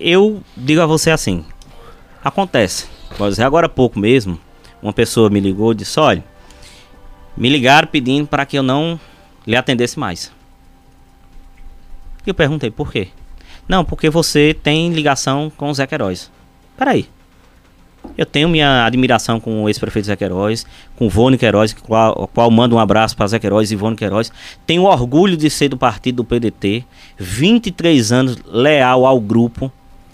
[0.00, 1.44] eu digo a você assim,
[2.24, 2.86] acontece.
[3.28, 4.40] Dizer, agora há pouco mesmo,
[4.80, 6.24] uma pessoa me ligou e disse, olha,
[7.36, 8.98] me ligaram pedindo para que eu não
[9.46, 10.32] lhe atendesse mais.
[12.26, 13.08] E eu perguntei, por quê?
[13.68, 16.30] Não, porque você tem ligação com o Zé Queiroz.
[16.76, 17.08] Peraí.
[18.16, 20.64] Eu tenho minha admiração com o ex-prefeito Zé Queiroz,
[20.94, 24.30] com o Vônio Queiroz, qual, qual mando um abraço para Zé Queiroz e Vônio Queiroz.
[24.66, 26.84] Tenho orgulho de ser do partido do PDT,
[27.18, 29.72] 23 anos leal ao grupo,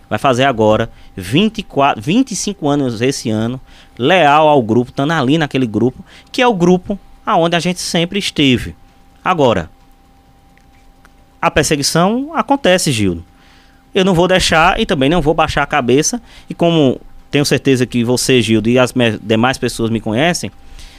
[0.08, 3.60] vai fazer agora 24, 25 anos esse ano,
[3.98, 8.18] leal ao grupo, estando ali naquele grupo, que é o grupo aonde a gente sempre
[8.18, 8.74] esteve.
[9.24, 9.70] Agora,
[11.40, 13.24] a perseguição acontece, Gildo.
[13.94, 16.20] Eu não vou deixar e também não vou baixar a cabeça.
[16.48, 20.50] E como tenho certeza que você, Gildo, e as demais pessoas me conhecem,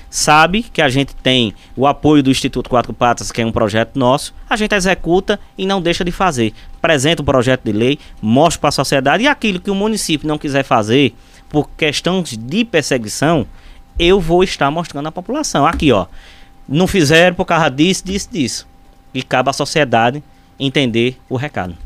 [0.10, 3.98] sabe que a gente tem o apoio do Instituto Quatro Patas, que é um projeto
[3.98, 6.54] nosso, a gente executa e não deixa de fazer.
[6.78, 10.38] Apresenta o projeto de lei, mostra para a sociedade e aquilo que o município não
[10.38, 11.16] quiser fazer
[11.50, 13.46] por questões de perseguição,
[13.98, 15.66] eu vou estar mostrando à população.
[15.66, 16.08] Aqui, ó.
[16.68, 18.68] Não fizeram por causa disso, disso, disso.
[19.14, 20.24] E cabe à sociedade
[20.60, 21.83] entender o recado.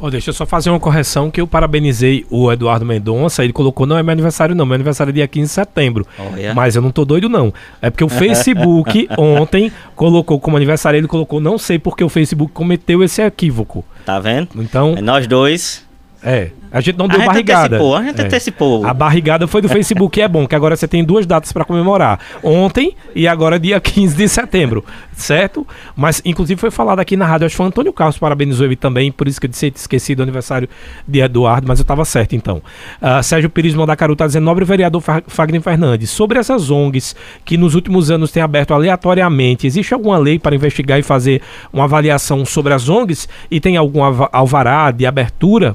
[0.00, 3.42] Ó, deixa eu só fazer uma correção que eu parabenizei o Eduardo Mendonça.
[3.42, 4.64] Ele colocou, não é meu aniversário, não.
[4.64, 6.06] Meu aniversário é dia 15 de setembro.
[6.18, 6.54] Olha.
[6.54, 7.52] Mas eu não tô doido, não.
[7.82, 12.52] É porque o Facebook ontem colocou como aniversário, ele colocou, não sei porque o Facebook
[12.52, 13.84] cometeu esse equívoco.
[14.04, 14.48] Tá vendo?
[14.56, 15.87] Então, É nós dois.
[16.22, 16.50] É.
[16.70, 17.64] A gente não A deu gente barrigada.
[17.76, 18.24] antecipou, a gente É.
[18.26, 18.86] antecipou.
[18.86, 22.20] A barrigada foi do Facebook, é bom, que agora você tem duas datas para comemorar.
[22.42, 25.66] Ontem e agora dia 15 de setembro, certo?
[25.96, 28.76] Mas inclusive foi falado aqui na rádio, acho que foi o Antônio Carlos parabenizou ele
[28.76, 30.68] também, por isso que eu disse ter esquecido o aniversário
[31.06, 32.60] de Eduardo, mas eu estava certo então.
[33.00, 37.16] Ah, Sérgio Pires Mandacaru está dizendo, nobre vereador Fa- Fagner Fernandes, sobre essas ONGs
[37.46, 41.40] que nos últimos anos têm aberto aleatoriamente, existe alguma lei para investigar e fazer
[41.72, 44.00] uma avaliação sobre as ONGs e tem algum
[44.30, 45.74] alvará de abertura?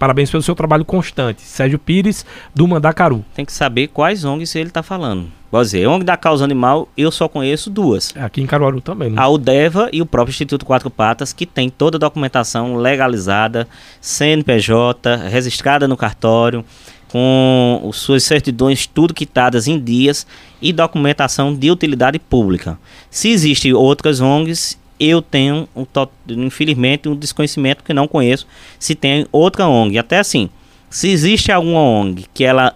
[0.00, 1.42] Parabéns pelo seu trabalho constante.
[1.42, 2.24] Sérgio Pires,
[2.54, 3.22] do Mandacaru.
[3.34, 5.30] Tem que saber quais ONGs ele tá falando.
[5.52, 8.14] Vou dizer, ONG da causa animal, eu só conheço duas.
[8.16, 9.10] Aqui em Caruaru também.
[9.10, 9.20] Né?
[9.20, 13.68] A UDEVA e o próprio Instituto Quatro Patas, que tem toda a documentação legalizada,
[14.00, 16.64] CNPJ, registrada no cartório,
[17.08, 20.26] com suas certidões tudo quitadas em dias
[20.62, 22.78] e documentação de utilidade pública.
[23.10, 25.86] Se existem outras ONGs, eu tenho, um
[26.28, 28.46] infelizmente, um desconhecimento que não conheço
[28.78, 29.98] se tem outra ONG.
[29.98, 30.50] Até assim,
[30.90, 32.74] se existe alguma ONG que ela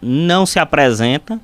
[0.00, 1.40] não se apresenta,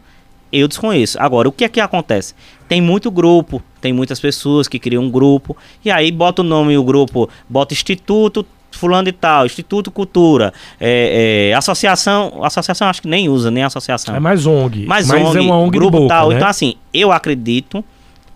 [0.52, 1.16] eu desconheço.
[1.20, 2.34] Agora, o que é que acontece?
[2.68, 6.76] Tem muito grupo, tem muitas pessoas que criam um grupo, e aí bota o nome
[6.76, 13.08] o grupo, bota Instituto Fulano de Tal, Instituto Cultura, é, é, Associação, Associação acho que
[13.08, 14.16] nem usa, nem associação.
[14.16, 14.84] É mais ONG.
[14.86, 16.30] Mas, mas ONG, é uma ONG grupo boca, tal.
[16.30, 16.36] né?
[16.36, 17.84] Então, assim, eu acredito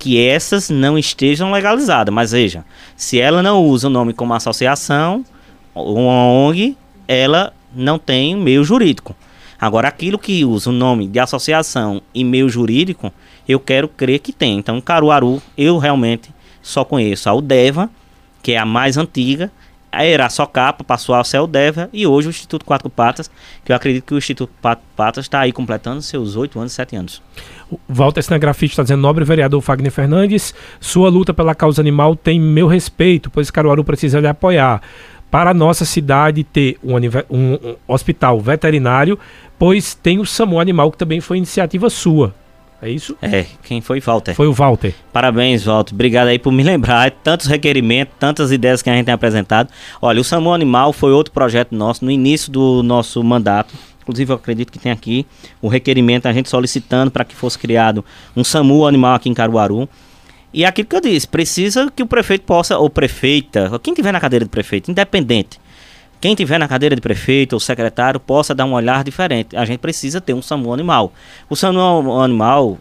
[0.02, 2.12] que essas não estejam legalizadas.
[2.12, 2.64] Mas veja,
[2.96, 5.24] se ela não usa o nome como associação,
[5.72, 6.76] uma ONG,
[7.06, 9.14] ela não tem meio jurídico.
[9.60, 13.12] Agora, aquilo que usa o nome de associação e meio jurídico,
[13.48, 14.58] eu quero crer que tem.
[14.58, 16.30] Então, Caruaru, eu realmente
[16.60, 17.88] só conheço a UDEVA,
[18.42, 19.52] que é a mais antiga,
[19.92, 23.30] a Eraçocapa passou a ser a UDEVA e hoje o Instituto Quatro Patas,
[23.64, 26.96] que eu acredito que o Instituto Quatro Patas está aí completando seus oito anos, sete
[26.96, 27.22] anos.
[27.88, 32.66] Walter Cinegrafista está dizendo, nobre vereador Fagner Fernandes, sua luta pela causa animal tem meu
[32.66, 34.80] respeito, pois Caruaru precisa lhe apoiar.
[35.30, 36.94] Para a nossa cidade ter um,
[37.30, 39.18] um- um hospital veterinário,
[39.58, 42.34] pois tem o SAMU Animal, que também foi iniciativa sua.
[42.82, 43.16] É isso?
[43.22, 44.34] É, quem foi Walter?
[44.34, 44.92] Foi o Walter.
[45.12, 45.94] Parabéns, Walter.
[45.94, 47.12] Obrigado aí por me lembrar.
[47.12, 49.70] Tantos requerimentos, tantas ideias que a gente tem apresentado.
[50.00, 53.72] Olha, o SAMU Animal foi outro projeto nosso no início do nosso mandato.
[54.02, 55.24] Inclusive, eu acredito que tem aqui
[55.60, 58.04] o requerimento, a gente solicitando para que fosse criado
[58.36, 59.88] um SAMU Animal aqui em Caruaru.
[60.52, 63.94] E é aquilo que eu disse, precisa que o prefeito possa, ou prefeita, ou quem
[63.94, 65.58] tiver na cadeira de prefeito, independente,
[66.22, 69.56] quem tiver na cadeira de prefeito ou secretário possa dar um olhar diferente.
[69.56, 71.12] A gente precisa ter um SAMU animal.
[71.50, 72.78] O SAMU animal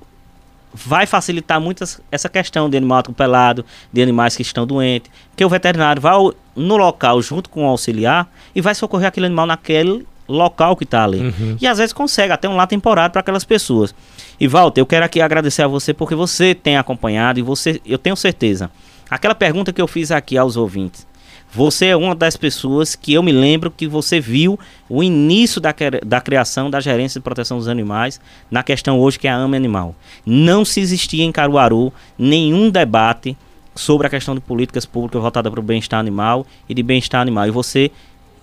[0.71, 5.49] vai facilitar muito essa questão de animal atropelado, de animais que estão doentes, que o
[5.49, 6.13] veterinário vai
[6.55, 11.03] no local junto com o auxiliar e vai socorrer aquele animal naquele local que está
[11.03, 11.21] ali.
[11.21, 11.57] Uhum.
[11.59, 13.95] E às vezes consegue até um lá temporário para aquelas pessoas.
[14.39, 17.97] E Walter, eu quero aqui agradecer a você porque você tem acompanhado e você, eu
[17.97, 18.69] tenho certeza.
[19.09, 21.07] Aquela pergunta que eu fiz aqui aos ouvintes,
[21.53, 25.75] Você é uma das pessoas que eu me lembro que você viu o início da,
[26.05, 29.57] da criação da gerência de proteção dos animais na questão hoje que é a AME
[29.57, 29.93] Animal.
[30.25, 33.35] Não se existia em Caruaru nenhum debate
[33.75, 37.47] sobre a questão de políticas públicas voltadas para o bem-estar animal e de bem-estar animal.
[37.47, 37.91] E você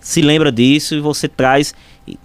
[0.09, 1.75] se lembra disso e você traz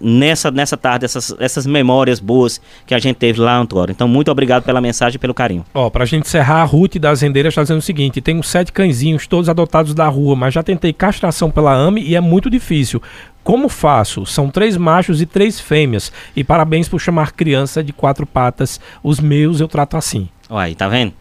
[0.00, 3.92] nessa, nessa tarde essas, essas memórias boas que a gente teve lá, Antônio.
[3.92, 5.66] Então, muito obrigado pela mensagem e pelo carinho.
[5.74, 9.26] Ó, pra gente encerrar, a Ruth das Rendeiras está dizendo o seguinte: tenho sete cãezinhos,
[9.26, 13.02] todos adotados da rua, mas já tentei castração pela AME e é muito difícil.
[13.42, 14.24] Como faço?
[14.24, 16.10] São três machos e três fêmeas.
[16.34, 18.80] E parabéns por chamar criança de quatro patas.
[19.02, 20.26] Os meus eu trato assim.
[20.48, 21.12] Olha aí, tá vendo?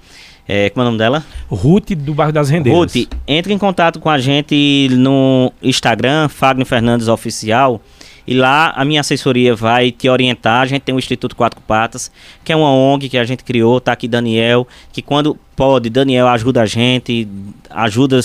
[0.47, 1.23] É, como é o nome dela?
[1.49, 2.93] Ruth do bairro das Rendeiras.
[2.93, 7.81] Ruth, entre em contato com a gente no Instagram, Fagner Fernandes Oficial.
[8.25, 10.61] E lá a minha assessoria vai te orientar.
[10.61, 12.11] A gente tem o Instituto Quatro Patas,
[12.43, 13.81] que é uma ONG que a gente criou.
[13.81, 17.27] Tá aqui Daniel, que quando pode, Daniel ajuda a gente,
[17.69, 18.19] ajuda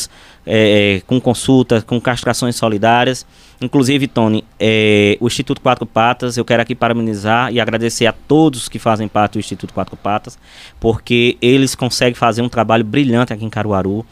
[0.47, 3.27] é, com consultas, com castrações solidárias.
[3.61, 8.69] Inclusive, Tony, é, o Instituto Quatro Patas, eu quero aqui parabenizar e agradecer a todos
[8.69, 10.39] que fazem parte do Instituto Quatro Patas,
[10.79, 14.07] porque eles conseguem fazer um trabalho brilhante aqui em Caruaru.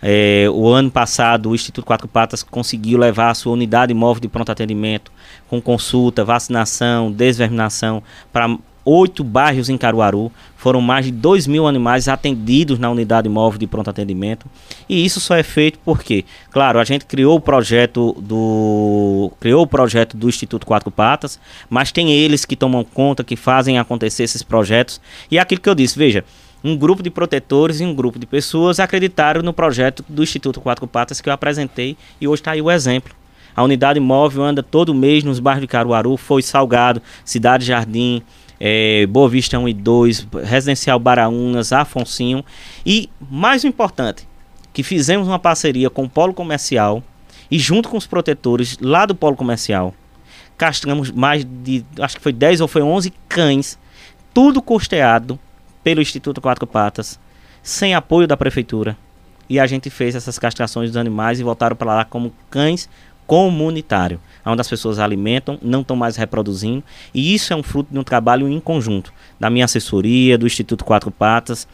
[0.00, 4.28] É, o ano passado, o Instituto Quatro Patas conseguiu levar a sua unidade móvel de
[4.28, 5.12] pronto atendimento
[5.52, 10.32] com consulta, vacinação, desverminação para oito bairros em Caruaru.
[10.56, 14.46] Foram mais de 2 mil animais atendidos na unidade móvel de pronto atendimento.
[14.88, 19.66] E isso só é feito porque, claro, a gente criou o projeto do criou o
[19.66, 21.38] projeto do Instituto Quatro Patas,
[21.68, 25.02] mas tem eles que tomam conta, que fazem acontecer esses projetos.
[25.30, 26.24] E é aquilo que eu disse, veja,
[26.64, 30.86] um grupo de protetores e um grupo de pessoas acreditaram no projeto do Instituto Quatro
[30.86, 33.20] Patas que eu apresentei e hoje está aí o exemplo.
[33.54, 38.22] A unidade móvel anda todo mês nos bairros de Caruaru, foi Salgado, Cidade Jardim,
[38.58, 42.44] é, Boa Vista 1 e 2, Residencial Baraunas, Afonsinho.
[42.86, 44.26] E, mais importante,
[44.72, 47.02] que fizemos uma parceria com o Polo Comercial
[47.50, 49.94] e junto com os protetores lá do Polo Comercial,
[50.56, 53.78] castramos mais de, acho que foi 10 ou foi 11 cães,
[54.32, 55.38] tudo custeado
[55.82, 57.18] pelo Instituto Quatro Patas,
[57.62, 58.96] sem apoio da prefeitura.
[59.48, 62.88] E a gente fez essas castrações dos animais e voltaram para lá como cães
[63.26, 66.82] comunitário, onde as pessoas alimentam, não estão mais reproduzindo,
[67.14, 70.84] e isso é um fruto de um trabalho em conjunto, da minha assessoria, do Instituto
[70.84, 71.66] Quatro Patas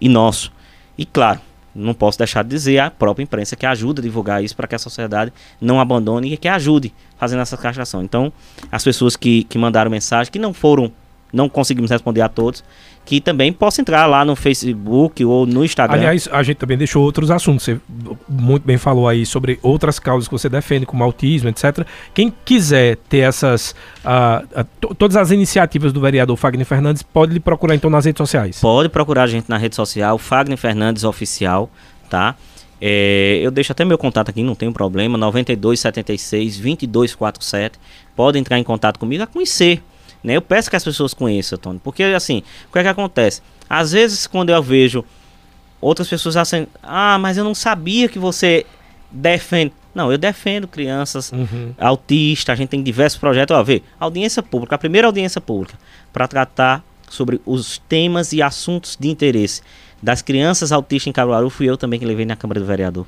[0.00, 0.52] e nosso.
[0.96, 1.40] E claro,
[1.74, 4.74] não posso deixar de dizer a própria imprensa que ajuda a divulgar isso para que
[4.74, 8.02] a sociedade não abandone e que ajude fazendo essa castração.
[8.02, 8.32] Então,
[8.70, 10.92] as pessoas que, que mandaram mensagem, que não foram,
[11.32, 12.64] não conseguimos responder a todos,
[13.04, 15.96] que também possa entrar lá no Facebook ou no Instagram.
[15.96, 17.64] Aliás, a gente também deixou outros assuntos.
[17.64, 17.80] Você
[18.28, 21.86] muito bem falou aí sobre outras causas que você defende, como autismo, etc.
[22.12, 23.74] Quem quiser ter essas.
[24.04, 28.18] Uh, uh, todas as iniciativas do vereador Fagner Fernandes, pode lhe procurar então nas redes
[28.18, 28.60] sociais.
[28.60, 31.70] Pode procurar a gente na rede social, Fagner Fernandes Oficial,
[32.10, 32.34] tá?
[32.80, 37.78] É, eu deixo até meu contato aqui, não tem problema, 9276 2247.
[38.14, 39.82] Pode entrar em contato comigo a conhecer
[40.22, 40.36] né?
[40.36, 43.40] Eu peço que as pessoas conheçam, Tony, porque assim, o que é que acontece?
[43.68, 45.04] Às vezes quando eu vejo
[45.80, 48.66] outras pessoas assim, ah, mas eu não sabia que você
[49.10, 49.72] defende.
[49.94, 51.74] Não, eu defendo crianças uhum.
[51.78, 53.56] autistas, a gente tem diversos projetos.
[53.56, 55.76] Ó, ver, audiência pública, a primeira audiência pública,
[56.12, 59.62] para tratar sobre os temas e assuntos de interesse
[60.02, 63.06] das crianças autistas em Caruaru, fui eu também que levei na Câmara do Vereador.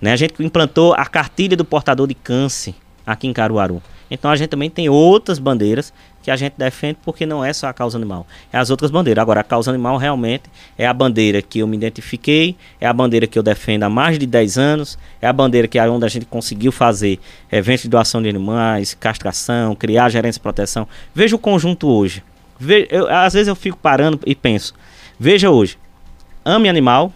[0.00, 0.12] Né?
[0.12, 2.74] A gente implantou a cartilha do portador de câncer
[3.06, 3.82] aqui em Caruaru.
[4.10, 5.92] Então a gente também tem outras bandeiras
[6.22, 9.20] que a gente defende porque não é só a causa animal, é as outras bandeiras.
[9.20, 10.44] Agora, a causa animal realmente
[10.78, 14.18] é a bandeira que eu me identifiquei, é a bandeira que eu defendo há mais
[14.18, 17.20] de 10 anos, é a bandeira que é onde a gente conseguiu fazer
[17.52, 20.88] eventos de doação de animais, castração, criar gerência de proteção.
[21.14, 22.22] Veja o conjunto hoje.
[22.58, 24.72] Ve eu, às vezes eu fico parando e penso,
[25.18, 25.76] veja hoje,
[26.42, 27.12] Ame Animal,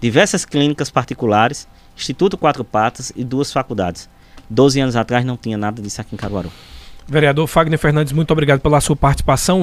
[0.00, 1.66] diversas clínicas particulares,
[1.96, 4.08] Instituto Quatro Patas e duas faculdades.
[4.48, 6.50] 12 anos atrás não tinha nada disso aqui em Caruaru.
[7.06, 9.60] Vereador Fagner Fernandes, muito obrigado pela sua participação.